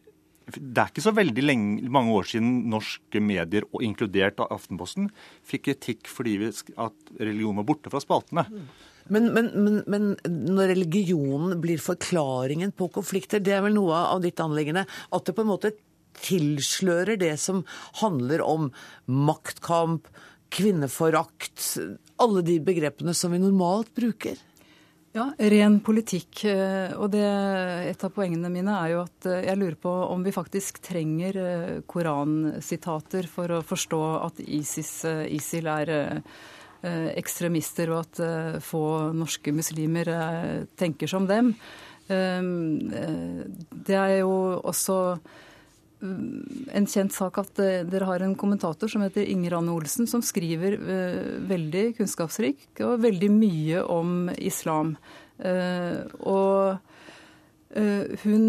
[0.57, 5.11] det er ikke så veldig lenge, mange år siden norske medier, inkludert Aftenposten,
[5.47, 8.47] fikk kritikk fordi at religion var borte fra spaltene.
[9.13, 14.25] Men, men, men, men, når religionen blir forklaringen på konflikter, det er vel noe av
[14.25, 14.87] ditt anliggende?
[15.13, 15.75] At det på en måte
[16.25, 17.63] tilslører det som
[18.01, 18.71] handler om
[19.07, 20.09] maktkamp,
[20.53, 21.61] kvinneforakt,
[22.21, 24.41] alle de begrepene som vi normalt bruker?
[25.19, 26.45] Ja, ren politikk.
[26.47, 27.25] Eh, og det,
[27.91, 31.39] et av poengene mine er jo at eh, jeg lurer på om vi faktisk trenger
[31.43, 34.93] eh, koransitater for å forstå at ISIS,
[35.35, 35.93] ISIL er
[37.19, 40.07] ekstremister, og at få norske muslimer
[40.79, 41.51] tenker som dem.
[42.07, 44.31] Det er jo
[44.63, 44.99] også
[46.01, 50.23] en kjent sak at eh, dere har en kommentator som heter Inger Anne Olsen, som
[50.25, 54.97] skriver uh, veldig kunnskapsrik og veldig mye om islam.
[55.39, 56.79] Og
[58.25, 58.47] hun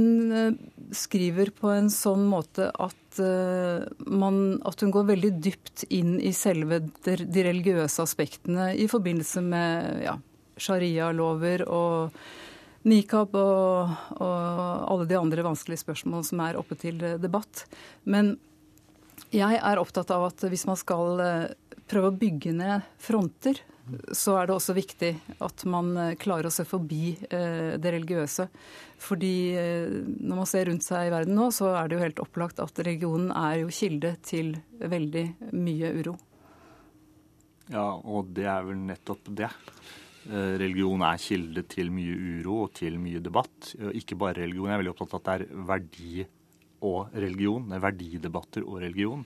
[0.96, 6.80] skriver på en sånn måte at, man, at, hun går veldig dypt inn i selve
[7.06, 10.16] de religiøse aspektene i forbindelse med ja,
[10.58, 12.18] sharia-lover og
[12.88, 14.52] nikab og, og,
[14.90, 17.66] alle de andre vanskelige spørsmål som er oppe til debatt.
[18.08, 18.38] Men
[19.36, 21.50] jeg er opptatt av at hvis man skal eh,
[21.90, 23.60] prøve å bygge ned fronter,
[24.14, 25.12] så er det også viktig
[25.42, 28.48] at man eh, klarer å se forbi eh, det religiøse.
[29.00, 32.60] Fordi når man ser rundt seg i verden nå, så er det jo helt opplagt
[32.64, 35.26] at religionen er jo kilde til veldig
[35.56, 36.18] mye uro.
[37.70, 39.52] Ja, og det er vel nettopp det.
[40.30, 43.74] Eh, religion er kilde til mye uro og til mye debatt.
[43.98, 44.70] Ikke bare religion.
[44.70, 46.26] Jeg er veldig opptatt av at det er verdi
[46.86, 47.66] og religion.
[47.70, 49.24] Det er verdidebatter og religion.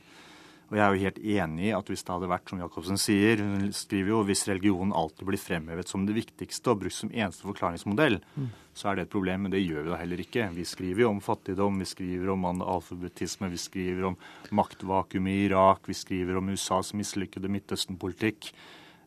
[0.71, 3.41] Og jeg er jo helt enig i at hvis det hadde vært som Jacobsen sier,
[3.43, 7.45] hun skriver jo hvis religionen alltid blir fremhevet som det viktigste og brukt som eneste
[7.45, 8.47] forklaringsmodell, mm.
[8.73, 9.43] så er det et problem.
[9.45, 10.47] Men det gjør vi da heller ikke.
[10.55, 14.17] Vi skriver jo om fattigdom, vi skriver om analfabetisme, vi skriver om
[14.55, 18.53] maktvakuum i Irak, vi skriver om USAs mislykkede Midtøsten-politikk.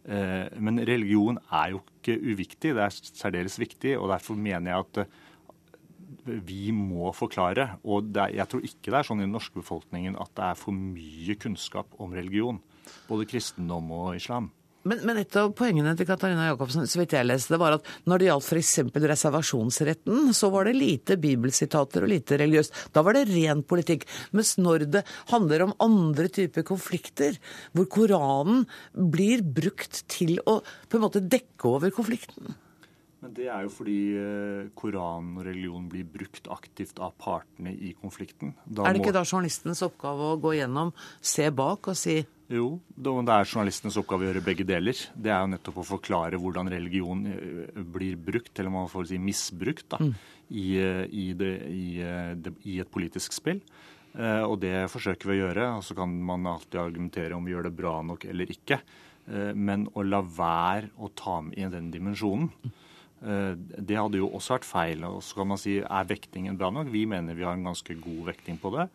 [0.06, 3.96] Eh, men religion er jo ikke uviktig, det er særdeles viktig.
[3.98, 7.72] og Derfor mener jeg at eh, vi må forklare.
[7.84, 10.60] Og er, jeg tror ikke det er sånn i den norske befolkningen at det er
[10.60, 12.60] for mye kunnskap om religion.
[13.08, 14.50] Både kristendom og islam.
[14.86, 18.22] Men, men, et av poengene til Katarina Jacobsen så vidt jeg leste, var at når
[18.22, 18.74] det gjaldt f.eks.
[19.12, 22.82] reservasjonsretten, så var det lite bibelsitater og lite religiøst.
[22.94, 24.06] Da var det ren politikk.
[24.36, 27.40] Mens når det handler om andre typer konflikter,
[27.74, 28.64] hvor Koranen
[28.94, 32.56] blir brukt til å på en måte dekke over konflikten
[33.26, 37.94] men Det er jo fordi eh, Koranen og religion blir brukt aktivt av partene i
[37.98, 38.54] konflikten.
[38.66, 42.20] Da er det ikke da journalistens oppgave å gå gjennom, se bak og si
[42.52, 44.98] jo, det er journalistenes oppgave å gjøre begge deler.
[45.14, 49.20] Det er jo nettopp å forklare hvordan religion eh, blir brukt, eller man får si
[49.22, 50.14] misbrukt, da, mm.
[50.48, 51.88] i, eh, i, det, i,
[52.42, 53.62] det, i, et politisk spill.
[54.16, 55.64] Og det forsøker vi å gjøre.
[55.76, 58.78] og Så kan man alltid argumentere om vi gjør det bra nok eller ikke.
[59.52, 62.48] Men å la være å ta med i den dimensjonen
[63.24, 65.04] Eh, det hadde jo også vært feil.
[65.08, 66.90] Og så kan man si er vektingen bra nok?
[66.92, 68.88] Vi mener vi har en ganske god vekting på det.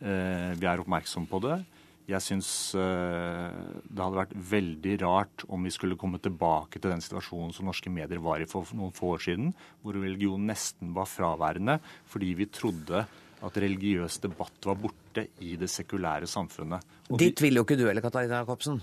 [0.00, 1.58] Eh, vi er oppmerksom på det.
[2.06, 2.48] Jeg syns
[2.78, 7.66] eh, det hadde vært veldig rart om vi skulle komme tilbake til den situasjonen som
[7.66, 9.50] norske medier var i for noen få år siden,
[9.82, 13.02] hvor religion nesten var fraværende fordi vi trodde
[13.46, 16.84] at religiøs debatt var borte i det sekulære samfunnet.
[17.10, 18.80] Og Dit vil jo ikke du heller, Katarina Jacobsen?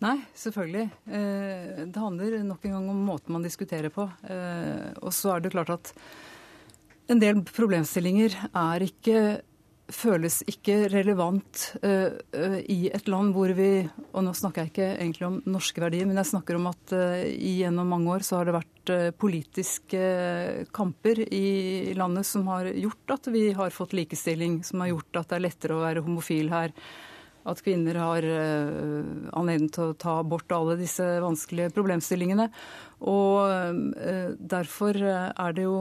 [0.00, 0.86] Nei, selvfølgelig.
[1.12, 4.06] Eh, det handler nok en gang om måten man diskuterer på.
[4.24, 5.92] Eh, og så er det klart at
[7.10, 9.42] en del problemstillinger er ikke
[9.94, 13.70] føles ikke relevant uh, uh, i et land hvor vi
[14.12, 17.22] Og nå snakker jeg ikke egentlig om norske verdier, men jeg snakker om at uh,
[17.26, 20.00] gjennom mange år så har det vært politiske
[20.74, 25.30] kamper i landet som har gjort at vi har fått likestilling, som har gjort at
[25.30, 26.74] det er lettere å være homofil her
[27.50, 28.24] at kvinner har
[29.36, 32.48] anledning til å ta bort alle disse vanskelige problemstillingene.
[33.08, 33.86] Og
[34.40, 35.78] derfor er det jo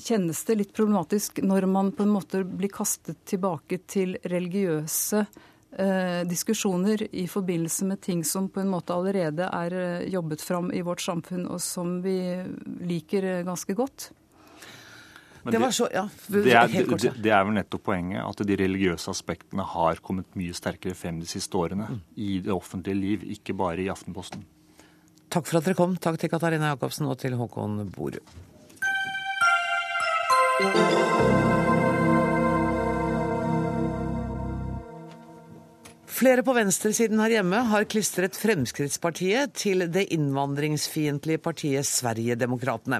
[0.00, 6.22] Kjennes det litt problematisk når man på en måte blir kastet tilbake til religiøse eh,
[6.28, 11.04] diskusjoner i forbindelse med ting som på en måte allerede er jobbet fram i vårt
[11.04, 12.16] samfunn, og som vi
[12.88, 14.10] liker ganske godt?
[15.42, 19.08] Det, det, så, ja, det, er, det, det, er, vel nettopp poenget, at de religiøse
[19.12, 22.00] aspektene har kommet mye sterkere frem de siste årene mm.
[22.20, 24.44] i det offentlige liv, ikke bare i Aftenposten.
[25.32, 25.96] Takk for at dere kom.
[25.96, 28.20] Takk til Katarina Jacobsen og til Håkon Borud.
[36.20, 42.98] Flere på venstresiden her hjemme har klistret Fremskrittspartiet til det innvandringsfiendtlige partiet Sverigedemokraterna.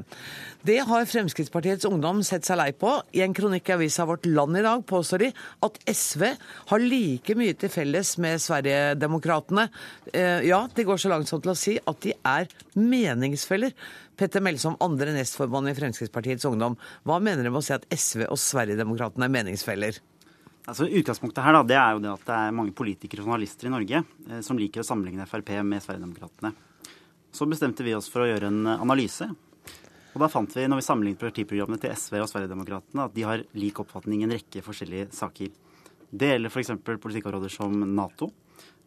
[0.64, 2.94] Det har Fremskrittspartiets ungdom sett seg lei på.
[3.12, 5.30] I en kronikk i avisa Vårt Land i dag påstår de
[5.68, 6.30] at SV
[6.72, 9.68] har like mye til felles med Sverigedemokraterna.
[10.14, 13.76] Eh, ja, de går så langt som til å si at de er meningsfeller.
[14.20, 16.74] Petter Melsom, andre nestformann i Fremskrittspartiets Ungdom.
[17.08, 20.00] Hva mener dere med å si at SV og Sverigedemokraterna er meningsfeller?
[20.68, 23.70] Altså, utgangspunktet her da, det er jo det at det er mange politikere og journalister
[23.70, 26.52] i Norge eh, som liker å sammenligne Frp med Sverigedemokraterna.
[27.32, 29.30] Så bestemte vi oss for å gjøre en analyse.
[30.12, 33.48] Og da fant vi, når vi sammenlignet partiprogrammene til SV og Sverigedemokraterna, at de har
[33.56, 35.56] lik oppfatning i en rekke forskjellige saker.
[36.12, 36.76] Det gjelder f.eks.
[36.84, 38.34] politikkområder som Nato.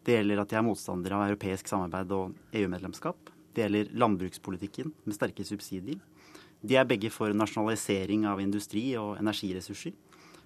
[0.06, 3.33] Det gjelder at de er motstandere av europeisk samarbeid og EU-medlemskap.
[3.54, 6.00] Det gjelder landbrukspolitikken med sterke subsidier.
[6.64, 9.94] De er begge for nasjonalisering av industri og energiressurser.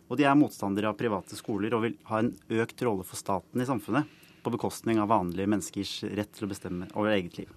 [0.08, 3.60] Og de er motstandere av private skoler og vil ha en økt rolle for staten
[3.60, 4.08] i samfunnet
[4.42, 7.52] på bekostning av vanlige menneskers rett til å bestemme over eget liv.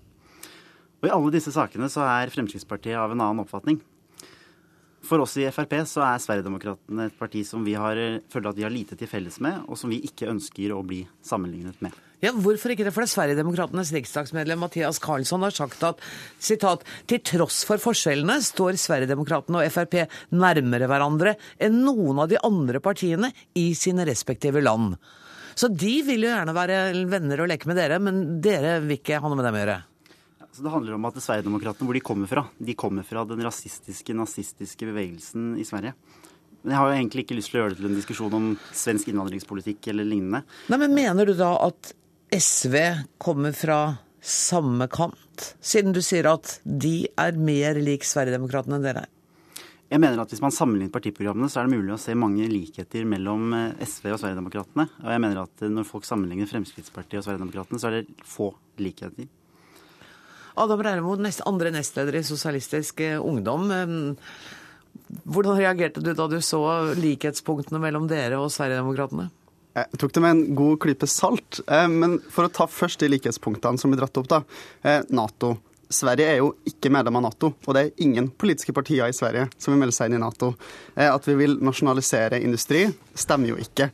[1.02, 3.80] Og I alle disse sakene så er Fremskrittspartiet av en annen oppfatning.
[5.02, 7.98] For oss i Frp så er Sverigedemokraterna et parti som vi har,
[8.30, 11.02] føler at vi har lite til felles med, og som vi ikke ønsker å bli
[11.26, 11.96] sammenlignet med.
[12.22, 12.92] Ja, Hvorfor ikke det?
[12.94, 16.02] For det Sverigedemokraternes riksdagsmedlem Mathias Karlsson har sagt at
[16.38, 22.38] sitat, til tross for forskjellene står Sverigedemokraterna og Frp nærmere hverandre enn noen av de
[22.46, 25.00] andre partiene i sine respektive land.
[25.58, 29.18] Så de vil jo gjerne være venner og leke med dere, men dere vil ikke
[29.18, 29.80] ha noe med dem å gjøre.
[30.52, 34.14] Så Det handler om at Sverigedemokraterna, hvor de kommer fra, de kommer fra den rasistiske,
[34.14, 35.96] nazistiske bevegelsen i Sverige.
[36.62, 38.48] Men jeg har jo egentlig ikke lyst til å gjøre det til en diskusjon om
[38.78, 40.44] svensk innvandringspolitikk eller lignende.
[40.70, 41.96] Nei, men Mener du da at
[42.32, 42.76] SV
[43.20, 49.04] kommer fra samme kant, siden du sier at de er mer lik Sverigedemokraterna enn dere
[49.04, 49.10] er?
[49.92, 53.04] Jeg mener at Hvis man sammenligner partiprogrammene, så er det mulig å se mange likheter
[53.04, 54.86] mellom eh, SV og Sverigedemokraterna.
[55.04, 59.28] Og jeg mener at når folk sammenligner Fremskrittspartiet og Sverigedemokraterna, så er det få likheter.
[60.56, 61.18] Adam Reiremo,
[61.52, 63.68] andre nestleder i Sosialistisk eh, Ungdom.
[65.28, 66.64] Hvordan reagerte du da du så
[66.96, 69.28] likhetspunktene mellom dere og Sverigedemokraterna?
[69.72, 71.62] Jeg tok det med en god klype salt.
[71.68, 74.42] Eh, men for å ta først de likhetspunktene som blir dratt opp, da.
[74.84, 75.58] Eh, Nato.
[75.92, 79.50] Sverige er jo ikke medlem av Nato, og det er ingen politiske partier i Sverige
[79.60, 80.54] som vil melde seg inn i Nato.
[80.96, 83.90] Eh, at vi vil nasjonalisere industri, stemmer jo ikke.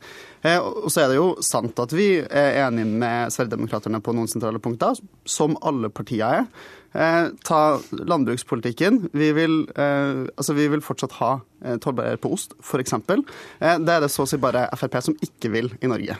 [0.62, 4.60] Og så er det jo sant at vi er enige med Sverigedemokraterna på noen sentrale
[4.62, 4.94] punkter,
[5.26, 6.68] som alle partier er.
[6.92, 9.08] Eh, ta landbrukspolitikken.
[9.12, 11.34] Vi vil, eh, altså vi vil fortsatt ha
[11.64, 12.94] eh, tollbarrierer på ost, f.eks.
[12.96, 16.16] Eh, det er det så å si bare Frp som ikke vil i Norge.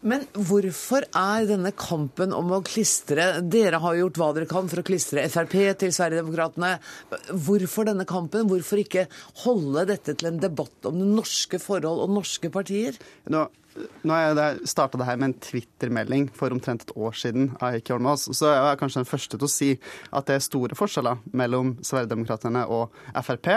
[0.00, 4.80] Men hvorfor er denne kampen om å klistre Dere har gjort hva dere kan for
[4.80, 6.78] å klistre Frp til Sverigedemokraterna.
[7.36, 8.48] Hvorfor denne kampen?
[8.48, 9.04] Hvorfor ikke
[9.42, 12.96] holde dette til en debatt om norske forhold og norske partier?
[13.28, 13.44] Nå,
[13.76, 17.50] nå har jeg starta det her med en Twitter-melding for omtrent et år siden.
[17.60, 19.70] av Heikki Holmås, så jeg er kanskje den første til å si
[20.10, 23.50] at det er store forskjeller mellom Sverigedemokraterna og Frp.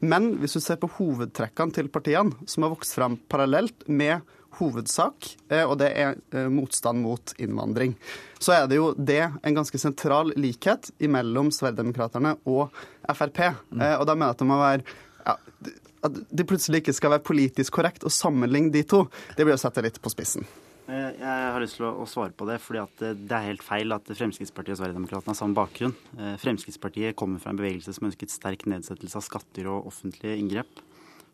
[0.00, 4.26] Men hvis du ser på hovedtrekkene til partiene, som har vokst fram parallelt med
[4.58, 7.94] hovedsak, eh, og det er eh, motstand mot innvandring.
[8.42, 12.74] Så er det jo det en ganske sentral likhet mellom Sverigedemokraterna og
[13.14, 13.44] Frp.
[13.70, 13.84] Mm.
[14.00, 15.36] Og da mener jeg at det må være ja,
[16.06, 19.04] at det plutselig ikke skal være politisk korrekt å sammenligne de to,
[19.36, 20.46] det blir å sette litt på spissen.
[20.90, 23.94] Eh, jeg har lyst til å svare på det, fordi eh, det er helt feil
[23.94, 25.94] at Fremskrittspartiet og Sverigedemokraterna har samme bakgrunn.
[26.18, 30.82] Eh, Fremskrittspartiet kommer fra en bevegelse som ønsket sterk nedsettelse av skatter og offentlige inngrep.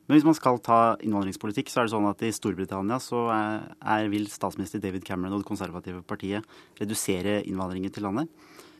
[0.06, 3.64] Men hvis man skal ta innvandringspolitikk, så er det sånn at i Storbritannia så er,
[3.80, 6.46] er, vil statsminister David Cameron og det konservative partiet
[6.78, 8.30] redusere innvandringen til landet.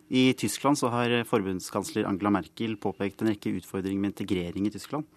[0.07, 5.09] I Tyskland så har forbundskansler Angela Merkel påpekt en rekke utfordringer med integrering i Tyskland.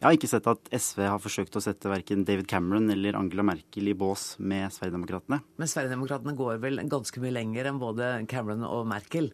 [0.00, 3.44] Jeg har ikke sett at SV har forsøkt å sette verken David Cameron eller Angela
[3.44, 5.42] Merkel i bås med Sverigedemokraterna.
[5.60, 9.28] Men Sverigedemokraterna går vel ganske mye lenger enn både Cameron og Merkel?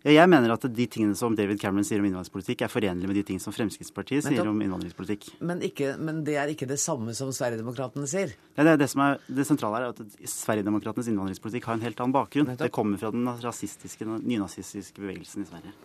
[0.00, 3.26] Jeg mener at de tingene som David Cameron sier om innvandringspolitikk, er forenlige med de
[3.28, 5.28] tingene som Fremskrittspartiet sier om innvandringspolitikk.
[5.44, 8.32] Men, ikke, men, det er ikke det samme som Sverigedemokraterna sier?
[8.56, 12.16] Ja, det, det, som er det sentrale er at Sverigedemokraternes innvandringspolitikk har en helt annen
[12.16, 12.48] bakgrunn.
[12.56, 15.76] Det kommer fra den rasistiske, nynazistiske bevegelsen i Sverige.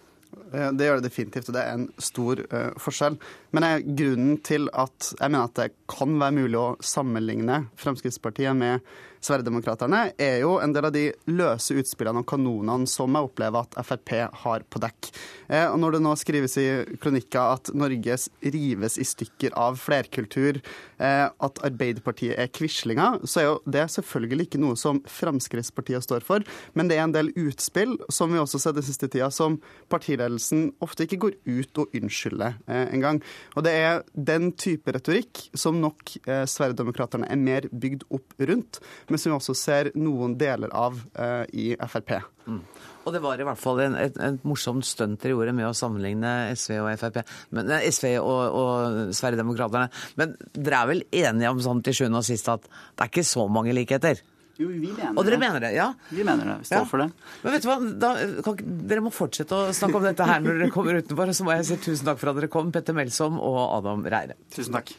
[0.51, 3.17] Det gjør det definitivt, og det er en stor uh, forskjell.
[3.55, 8.57] Men jeg, grunnen til at jeg mener at det kan være mulig å sammenligne Fremskrittspartiet
[8.59, 8.86] med
[9.24, 13.80] Sverigedemokraterna, er jo en del av de løse utspillene og kanonene som jeg opplever at
[13.86, 14.13] Frp
[14.43, 15.11] har på dekk.
[15.47, 16.66] Eh, og når det nå skrives i
[17.01, 18.18] kronikker at Norge
[18.55, 20.59] rives i stykker av flerkultur,
[20.97, 26.26] eh, at Arbeiderpartiet er quislinger, så er jo det selvfølgelig ikke noe som Fremskrittspartiet står
[26.26, 29.59] for, men det er en del utspill, som vi også ser den siste tida, som
[29.91, 33.22] partiledelsen ofte ikke går ut og unnskylder eh, engang.
[33.55, 38.80] Og det er den type retorikk som nok Sverigedemokraterna er mer bygd opp rundt.
[39.16, 42.18] Men som vi også ser noen deler av uh, i Frp.
[42.43, 42.59] Mm.
[43.05, 45.76] Og det var i hvert fall en, et, et morsomt stunt dere gjorde med å
[45.78, 47.22] sammenligne SV og Frp,
[47.55, 49.88] men, nei, SV og, og Sverigedemokraterna.
[50.20, 53.28] Men dere er vel enige om sånn til sjuende og sist at det er ikke
[53.30, 54.20] så mange likheter?
[54.55, 55.89] Jo, vi mener og dere mener det, ja?
[56.09, 56.59] Vi mener det.
[56.63, 56.89] Vi står ja.
[56.91, 57.09] for det.
[57.43, 58.13] Men vet du hva, da,
[58.45, 58.61] kan,
[58.91, 61.32] Dere må fortsette å snakke om dette her når dere kommer utenfor.
[61.32, 64.07] Og så må jeg si tusen takk for at dere kom, Petter Melsom og Adam
[64.07, 64.39] Reire.
[64.55, 64.95] Tusen takk.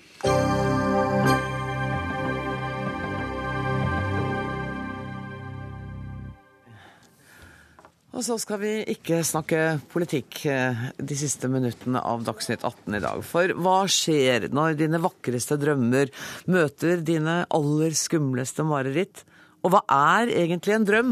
[8.17, 13.01] Og så skal vi ikke snakke politikk eh, de siste minuttene av Dagsnytt 18 i
[13.05, 13.21] dag.
[13.29, 16.09] For hva skjer når dine vakreste drømmer
[16.49, 19.21] møter dine aller skumleste mareritt?
[19.61, 21.11] Og hva er egentlig en drøm?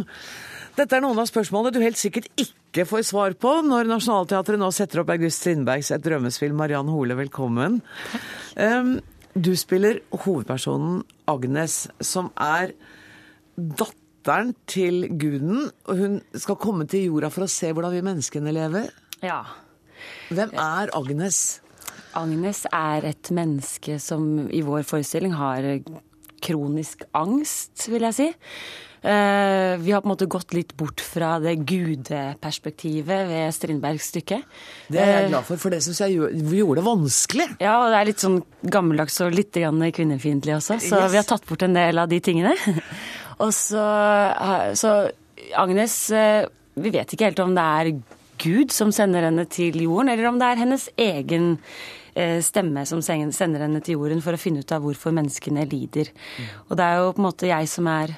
[0.78, 4.70] Dette er noen av spørsmålene du helt sikkert ikke får svar på når Nationaltheatret nå
[4.72, 6.54] setter opp August Strindbergs Et drømmespill.
[6.56, 7.82] Mariann Hole, velkommen.
[8.56, 8.96] Um,
[9.36, 12.72] du spiller hovedpersonen Agnes, som er
[13.58, 18.04] datter datteren til guden, og hun skal komme til jorda for å se hvordan vi
[18.04, 18.88] menneskene lever.
[19.24, 19.42] Ja.
[20.32, 21.60] Hvem er Agnes?
[22.16, 25.66] Agnes er et menneske som i vår forestilling har
[26.44, 28.32] kronisk angst, vil jeg si.
[29.04, 34.38] Uh, vi har på en måte gått litt bort fra det gudeperspektivet ved Strindbergs stykke.
[34.88, 37.48] Det er jeg glad for, for det syns jeg gjorde det vanskelig.
[37.60, 41.12] Ja, og det er litt sånn gammeldags og litt kvinnefiendtlig også, så yes.
[41.12, 42.56] vi har tatt bort en del av de tingene.
[43.42, 43.84] Og så,
[44.78, 44.92] så
[45.58, 46.46] Agnes eh,
[46.78, 47.92] Vi vet ikke helt om det er
[48.44, 51.52] Gud som sender henne til jorden, eller om det er hennes egen
[52.18, 56.10] eh, stemme som sender henne til jorden for å finne ut av hvorfor menneskene lider.
[56.10, 56.48] Mm.
[56.66, 58.16] Og det er jo på en måte jeg som er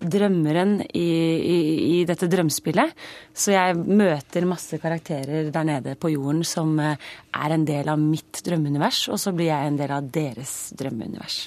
[0.00, 1.58] drømmeren i, i,
[2.00, 2.96] i, dette drømspillet.
[3.36, 6.96] Så jeg møter masse karakterer der nede på jorden som eh,
[7.36, 11.44] er en del av mitt drømmeunivers, og så blir jeg en del av deres drømmeunivers.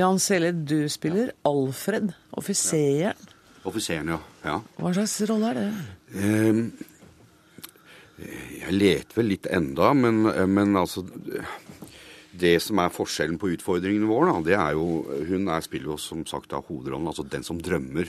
[0.00, 3.18] Jan Sele, du spiller Alfred, offiseren.
[3.68, 4.20] Offiseren, ja.
[4.46, 4.54] ja.
[4.80, 5.66] Hva slags rolle er det?
[6.16, 6.60] Eh,
[8.62, 11.04] jeg leter vel litt enda, men, men, altså
[12.40, 14.86] Det som er forskjellen på utfordringene våre, da, det er jo
[15.28, 18.08] Hun er, spiller jo som sagt av hovedrollen, altså den som drømmer.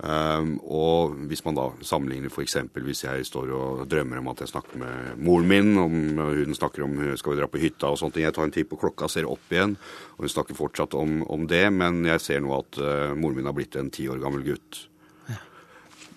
[0.00, 2.56] Um, og hvis man da sammenligner f.eks.
[2.72, 6.86] hvis jeg står og drømmer om at jeg snakker med moren min, om hun snakker
[6.86, 9.28] om skal vi dra på hytta og sånt, jeg tar en tid på klokka, ser
[9.30, 9.76] opp igjen,
[10.16, 13.50] og hun snakker fortsatt om, om det, men jeg ser nå at uh, moren min
[13.50, 14.86] har blitt en ti år gammel gutt.
[15.28, 15.40] Ja.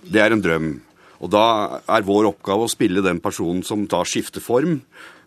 [0.08, 0.72] Det er en drøm.
[1.24, 1.46] Og da
[1.88, 4.80] er vår oppgave å spille den personen som da skifter form,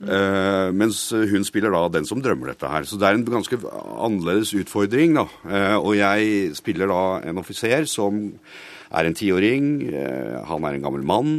[0.04, 2.88] uh, mens hun spiller da den som drømmer dette her.
[2.88, 5.28] Så det er en ganske annerledes utfordring, da.
[5.46, 8.26] Uh, og jeg spiller da en offiser som
[8.88, 9.70] er en tiåring.
[9.88, 11.32] Uh, han er en gammel mann.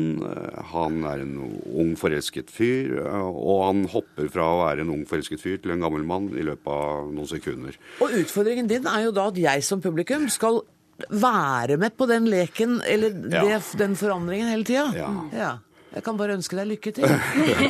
[0.73, 1.35] han er en
[1.69, 2.97] ung, forelsket fyr.
[3.05, 6.45] og han hopper fra å være en ung, forelsket fyr til en gammel mann i
[6.45, 7.77] løpet av noen sekunder.
[8.01, 10.63] Og utfordringen din er jo da at jeg som publikum skal
[11.09, 13.59] være med på den leken eller det, ja.
[13.79, 14.85] den forandringen hele tida.
[14.97, 15.09] Ja.
[15.33, 15.55] ja.
[15.89, 17.05] Jeg kan bare ønske deg lykke til.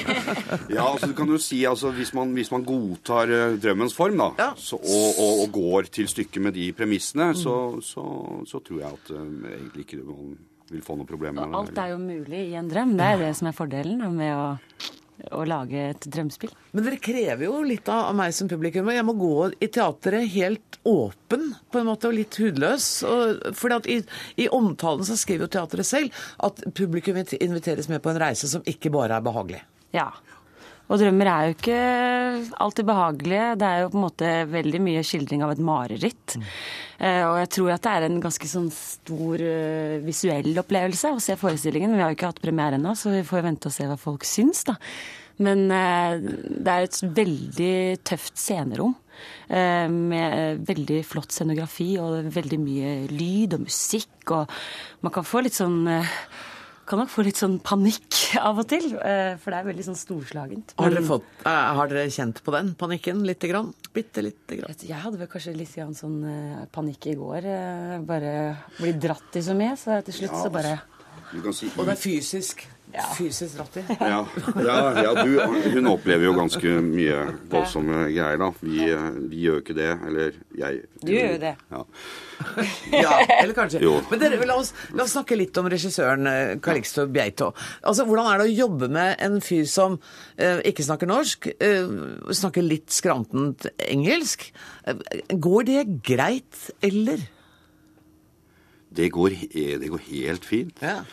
[0.75, 4.19] ja, altså du kan jo si altså hvis man, hvis man godtar uh, drømmens form,
[4.19, 4.49] da, ja.
[4.59, 7.39] så, og, og, og, går til stykket med de premissene, mm.
[7.39, 7.55] så,
[7.85, 8.03] så,
[8.49, 9.23] så, tror jeg at uh,
[9.53, 10.35] egentlig ikke man
[10.69, 11.55] vil få noen problemer.
[11.61, 12.97] Alt er jo mulig i en drøm.
[12.99, 14.49] Det er det som er fordelen med å
[15.31, 16.51] å lage et drømmespill.
[16.75, 18.87] Men dere krever jo litt av meg som publikum.
[18.89, 22.87] og Jeg må gå i teatret helt åpen på en måte, og litt hudløs.
[23.57, 23.99] For i,
[24.39, 28.65] i, omtalen så skriver jo teatret selv at publikum inviteres med på en reise som
[28.69, 29.63] ikke bare er behagelig.
[29.95, 30.11] Ja.
[30.89, 31.79] Og drømmer er jo ikke
[32.65, 33.49] alltid behagelige.
[33.61, 36.33] Det er jo på en måte veldig mye skildring av et mareritt.
[36.33, 36.47] Mm.
[36.99, 41.21] Uh, og jeg tror at det er en ganske sånn stor uh, visuell opplevelse å
[41.23, 41.93] se forestillingen.
[41.93, 44.25] Vi har jo ikke hatt premiere ennå, så vi får vente og se hva folk
[44.27, 44.79] syns, da.
[45.45, 47.75] Men uh, det er et veldig
[48.09, 48.97] tøft scenerom.
[49.49, 54.31] Med veldig flott scenografi og veldig mye lyd og musikk.
[54.31, 54.53] Og
[55.03, 55.81] man kan få litt sånn
[56.89, 59.99] kan nok få litt sånn panikk av og til, eh, for det er veldig sånn
[59.99, 60.73] storslagent.
[60.79, 63.71] Har dere, fått, uh, har dere kjent på den panikken lite grann?
[63.93, 64.79] Bitte lite grann?
[64.81, 67.45] Jeg hadde vel kanskje litt sånn uh, panikk i går.
[67.45, 68.33] Uh, bare
[68.79, 70.75] bli dratt i så mye, så til slutt ja, så bare
[71.53, 72.65] si, Og det er fysisk?
[72.89, 73.05] Ja.
[73.13, 73.83] Fysisk rått i.
[73.99, 74.23] Ja,
[74.65, 75.35] ja, ja du,
[75.75, 77.19] hun opplever jo ganske mye
[77.51, 78.49] voldsomme greier, da.
[78.63, 78.79] Vi,
[79.29, 79.91] vi, gjør ikke det.
[80.09, 81.53] Eller jeg Du gjør jo det.
[81.69, 81.83] Ja.
[83.05, 83.83] ja, eller kanskje.
[83.85, 83.93] Jo.
[84.09, 87.51] Men dere, la, oss, la oss snakke litt om regissøren eh, Calixto Beito.
[87.83, 89.99] Altså, Hvordan er det å jobbe med en fyr som
[90.35, 91.97] eh, ikke snakker norsk, eh,
[92.41, 94.49] snakker litt skrantent engelsk?
[94.89, 95.03] Eh,
[95.37, 97.21] går det greit, eller?
[98.95, 100.81] Det går, det går helt fint.
[100.81, 101.03] Ja.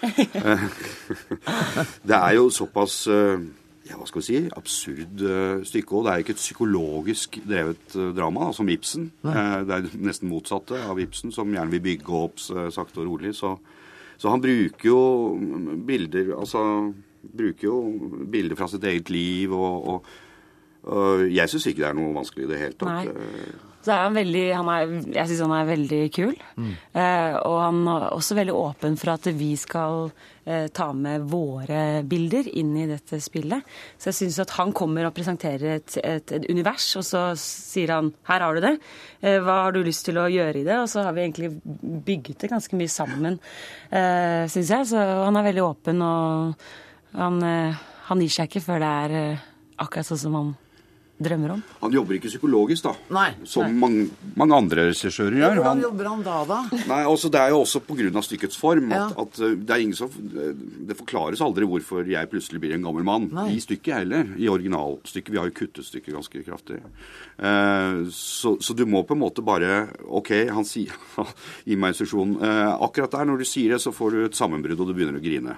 [2.09, 3.43] det er jo såpass eh,
[3.87, 5.95] ja, hva skal vi si, absurd uh, stykke.
[5.95, 9.11] Og det er ikke et psykologisk drevet uh, drama, da, som Ibsen.
[9.22, 13.37] Det er nesten motsatte av Ibsen, som gjerne vil bygge opp sakte og rolig.
[13.39, 13.55] Så,
[14.16, 15.03] så, han bruker jo
[15.87, 16.64] bilder altså
[17.27, 17.77] bruker jo
[18.31, 19.53] bilder fra sitt eget liv.
[19.55, 20.11] og, og,
[20.87, 23.09] og jeg syns ikke det er noe vanskelig i det hele tatt.
[23.11, 23.76] Nei.
[23.87, 26.32] Så er han veldig han er, Jeg syns han er veldig kul.
[26.59, 26.72] Mm.
[26.99, 30.09] Eh, og han er også veldig åpen for at vi skal
[30.43, 33.62] eh, ta med våre bilder inn i dette spillet.
[33.95, 37.95] Så jeg syns at han kommer og presenterer et, et, et, univers, og så sier
[37.95, 38.74] han her har du det.
[39.22, 40.80] Eh, hva har du lyst til å gjøre i det?
[40.82, 41.55] Og så har vi egentlig
[42.11, 43.39] bygget det ganske mye sammen,
[43.95, 44.91] eh, syns jeg.
[44.91, 46.68] Så han er veldig åpen, og
[47.14, 50.57] han, eh, han gir seg ikke før det er eh, akkurat sånn som han
[51.17, 51.62] drømmer om.
[51.81, 52.93] Han jobber ikke psykologisk, da.
[53.14, 53.29] Nei.
[53.49, 53.77] Som nei.
[53.81, 54.07] Mange,
[54.37, 55.61] mange, andre regissører gjør.
[55.61, 56.59] Hvordan jobber han da, da?
[56.91, 58.23] Nei, altså Det er jo også pga.
[58.23, 58.91] stykkets form.
[58.93, 59.07] Ja.
[59.09, 63.07] At, at, det er ingen som Det forklares aldri hvorfor jeg plutselig blir en gammel
[63.07, 63.31] mann.
[63.33, 63.49] Nei.
[63.57, 64.35] I stykket heller.
[64.37, 65.33] I originalstykket.
[65.33, 66.83] Vi har jo kuttet stykket ganske kraftig.
[67.41, 70.93] Uh, så, så, du må på en måte bare OK, han sier
[71.69, 72.37] Gi meg instruksjon.
[72.43, 75.19] Uh, akkurat der, når du sier det, så får du et sammenbrudd, og du begynner
[75.19, 75.57] å grine.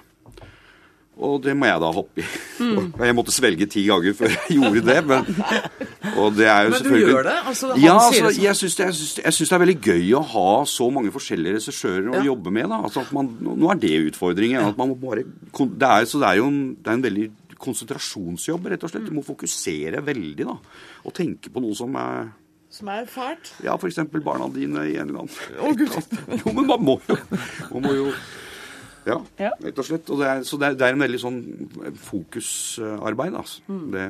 [1.19, 2.25] Og det må jeg da hoppe i.
[2.63, 2.93] Mm.
[3.03, 4.97] Jeg måtte svelge ti ganger før jeg gjorde det.
[5.09, 5.27] Men,
[6.37, 7.35] det er jo men du gjør det?
[7.51, 8.87] Altså, ja, altså, jeg syns det,
[9.27, 12.25] det, er veldig gøy å ha så mange forskjellige regissører å ja.
[12.29, 12.71] jobbe med.
[12.79, 14.71] Altså, man, nå er det utfordringen.
[14.79, 18.93] Bare, det, er, så det er jo en, det er en veldig konsentrasjonsjobb, rett og
[18.93, 19.09] slett.
[19.09, 20.55] Du må fokusere veldig da,
[21.03, 22.29] og tenke på noe som er
[22.69, 23.49] som er fælt?
[23.65, 23.97] Ja, f.eks.
[24.21, 25.95] barna dine i en eller annen Å, Gud.
[26.43, 27.15] Jo, men man må jo,
[27.71, 28.11] man må jo
[29.09, 30.09] ja, ja, rett og slett.
[30.13, 31.39] Og det er, så det er, det er, en veldig sånn
[32.07, 33.63] fokusarbeid, altså.
[33.67, 33.85] Mm.
[33.93, 34.07] Det,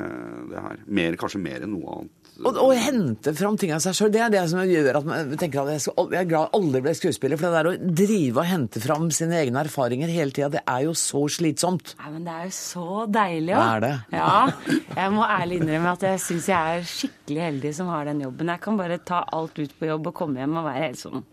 [0.52, 0.88] det, her.
[1.00, 2.16] Mer, kanskje mer enn noe annet.
[2.40, 5.34] Og, og hente fram ting av seg sjøl, det er det som gjør at man
[5.40, 7.40] tenker at jeg, skal, jeg er glad aldri ble skuespiller.
[7.40, 10.86] For det der å drive og hente fram sine egne erfaringer hele tida, det er
[10.88, 11.96] jo så slitsomt.
[12.00, 13.66] Nei, men det er jo så deilig òg.
[13.66, 13.96] Det er det.
[14.16, 14.78] Ja.
[15.02, 18.54] Jeg må ærlig innrømme at jeg syns jeg er skikkelig heldig som har den jobben.
[18.56, 21.28] Jeg kan bare ta alt ut på jobb og komme hjem og være helt sånn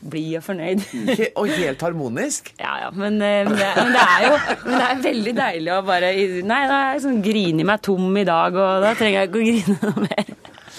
[0.00, 0.84] blid og fornøyd.
[1.38, 2.52] og helt harmonisk?
[2.62, 2.90] Ja, ja.
[2.90, 6.12] Men, eh, men, det, men, det, er jo men det er veldig deilig å bare
[6.46, 9.40] Nei, da er jeg sånn grine meg tom i dag, og da trenger jeg ikke
[9.40, 10.32] å grine noe mer.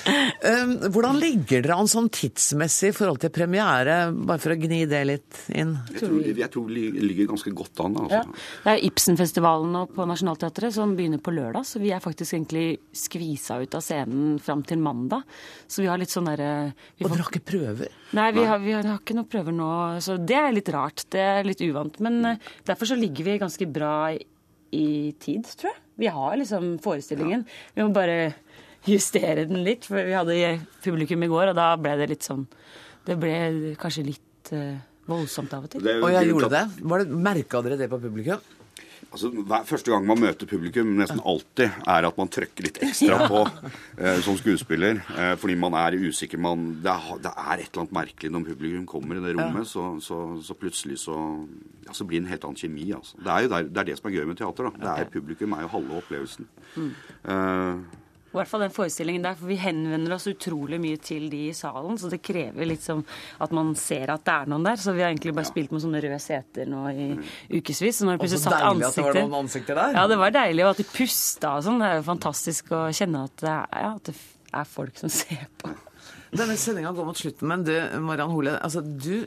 [0.08, 4.82] Ehm, hvordan ligger dere an sånn tidsmessig i forhold til premiere, bare for å gni
[4.90, 5.76] det litt inn?
[5.92, 7.98] Jeg tror, jeg tror vi ligger ganske godt an.
[8.06, 8.22] Altså.
[8.22, 8.62] Ja.
[8.64, 12.66] Det er Ibsenfestivalen nå på Nationaltheatret som begynner på lørdag, så vi er faktisk egentlig
[12.96, 15.28] skvisa ut av scenen fram til mandag.
[15.68, 16.50] Så vi har litt sånn derre
[17.00, 17.94] Og dere har ikke prøver?
[18.18, 19.72] Nei, vi har, vi har, ikke noen prøver nå.
[20.04, 21.06] Så det er litt rart.
[21.12, 22.00] Det er litt uvant.
[22.04, 24.24] Men uh, derfor så ligger vi ganske bra i,
[24.76, 24.90] i
[25.22, 25.82] tid, tror jeg.
[26.00, 27.44] Vi har liksom forestillingen.
[27.44, 27.72] Ja.
[27.76, 28.20] Vi må bare
[28.88, 29.88] justere den litt.
[29.90, 32.46] For vi hadde publikum i går, og da ble det litt sånn
[33.08, 34.78] Det ble kanskje litt uh,
[35.10, 35.92] voldsomt av og til.
[35.98, 36.64] Og jeg gjorde det?
[36.82, 38.42] Var det Merka dere det på publikum?
[39.10, 43.30] Altså, hver, Første gang man møter publikum, nesten alltid, er at man trykker litt ekstra
[43.32, 43.40] på
[43.98, 45.00] eh, som skuespiller.
[45.16, 46.42] Eh, fordi man er usikker.
[46.42, 49.64] Man, det, er, det, er, et eller annet merkelig når publikum kommer i det rommet.
[49.66, 49.72] Ja.
[49.72, 51.16] Så, så, så, plutselig så,
[51.88, 52.86] ja, så blir det en helt annen kjemi.
[52.98, 53.18] Altså.
[53.18, 54.70] Det, er jo der, det, er det som er gøy med teater.
[54.70, 54.84] da.
[54.84, 56.52] Det er Publikum er jo halve opplevelsen.
[56.76, 56.94] Mm.
[57.34, 61.48] Eh, i hvert fall den forestillingen der, for vi henvender oss utrolig mye til de
[61.50, 61.98] i salen.
[61.98, 63.02] Så det krever liksom
[63.42, 64.78] at man ser at det er noen der.
[64.78, 65.52] Så vi har egentlig bare ja.
[65.52, 67.08] spilt med sånne røde seter nå i
[67.58, 68.04] ukevis.
[68.06, 69.98] Og Så deilig at det var noen ansikter der.
[69.98, 70.66] Ja, det var deilig.
[70.66, 71.82] Og at de pusta og sånn.
[71.82, 74.18] Det er jo fantastisk å kjenne at det er, ja, at det
[74.62, 75.74] er folk som ser på.
[76.30, 77.74] Denne sendinga går mot slutten, men du
[78.06, 79.26] Mariann Hole, altså, du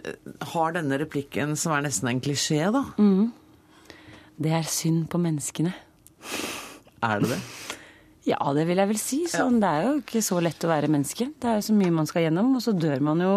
[0.53, 2.84] har denne replikken som er nesten en klisjé, da?
[3.03, 3.32] Mm.
[4.42, 5.74] Det er synd på menneskene.
[7.03, 7.40] Er det det?
[8.29, 9.20] Ja, det vil jeg vel si.
[9.31, 9.59] Sånn.
[9.62, 11.27] Det er jo ikke så lett å være menneske.
[11.43, 13.33] Det er jo så mye man skal gjennom, og så dør man jo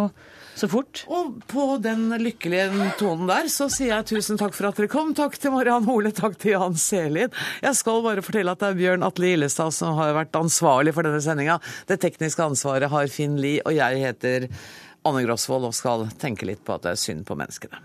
[0.56, 1.02] så fort.
[1.12, 5.12] Og på den lykkelige tonen der så sier jeg tusen takk for at dere kom.
[5.18, 7.34] Takk til Mariann Hole, takk til Jan Selin.
[7.66, 11.08] Jeg skal bare fortelle at det er Bjørn Atle Illestad som har vært ansvarlig for
[11.08, 11.58] denne sendinga.
[11.90, 14.48] Det tekniske ansvaret har Finn Lie, og jeg heter
[15.06, 17.84] Anne Grosvold og skal tenke litt på at det er synd på menneskene.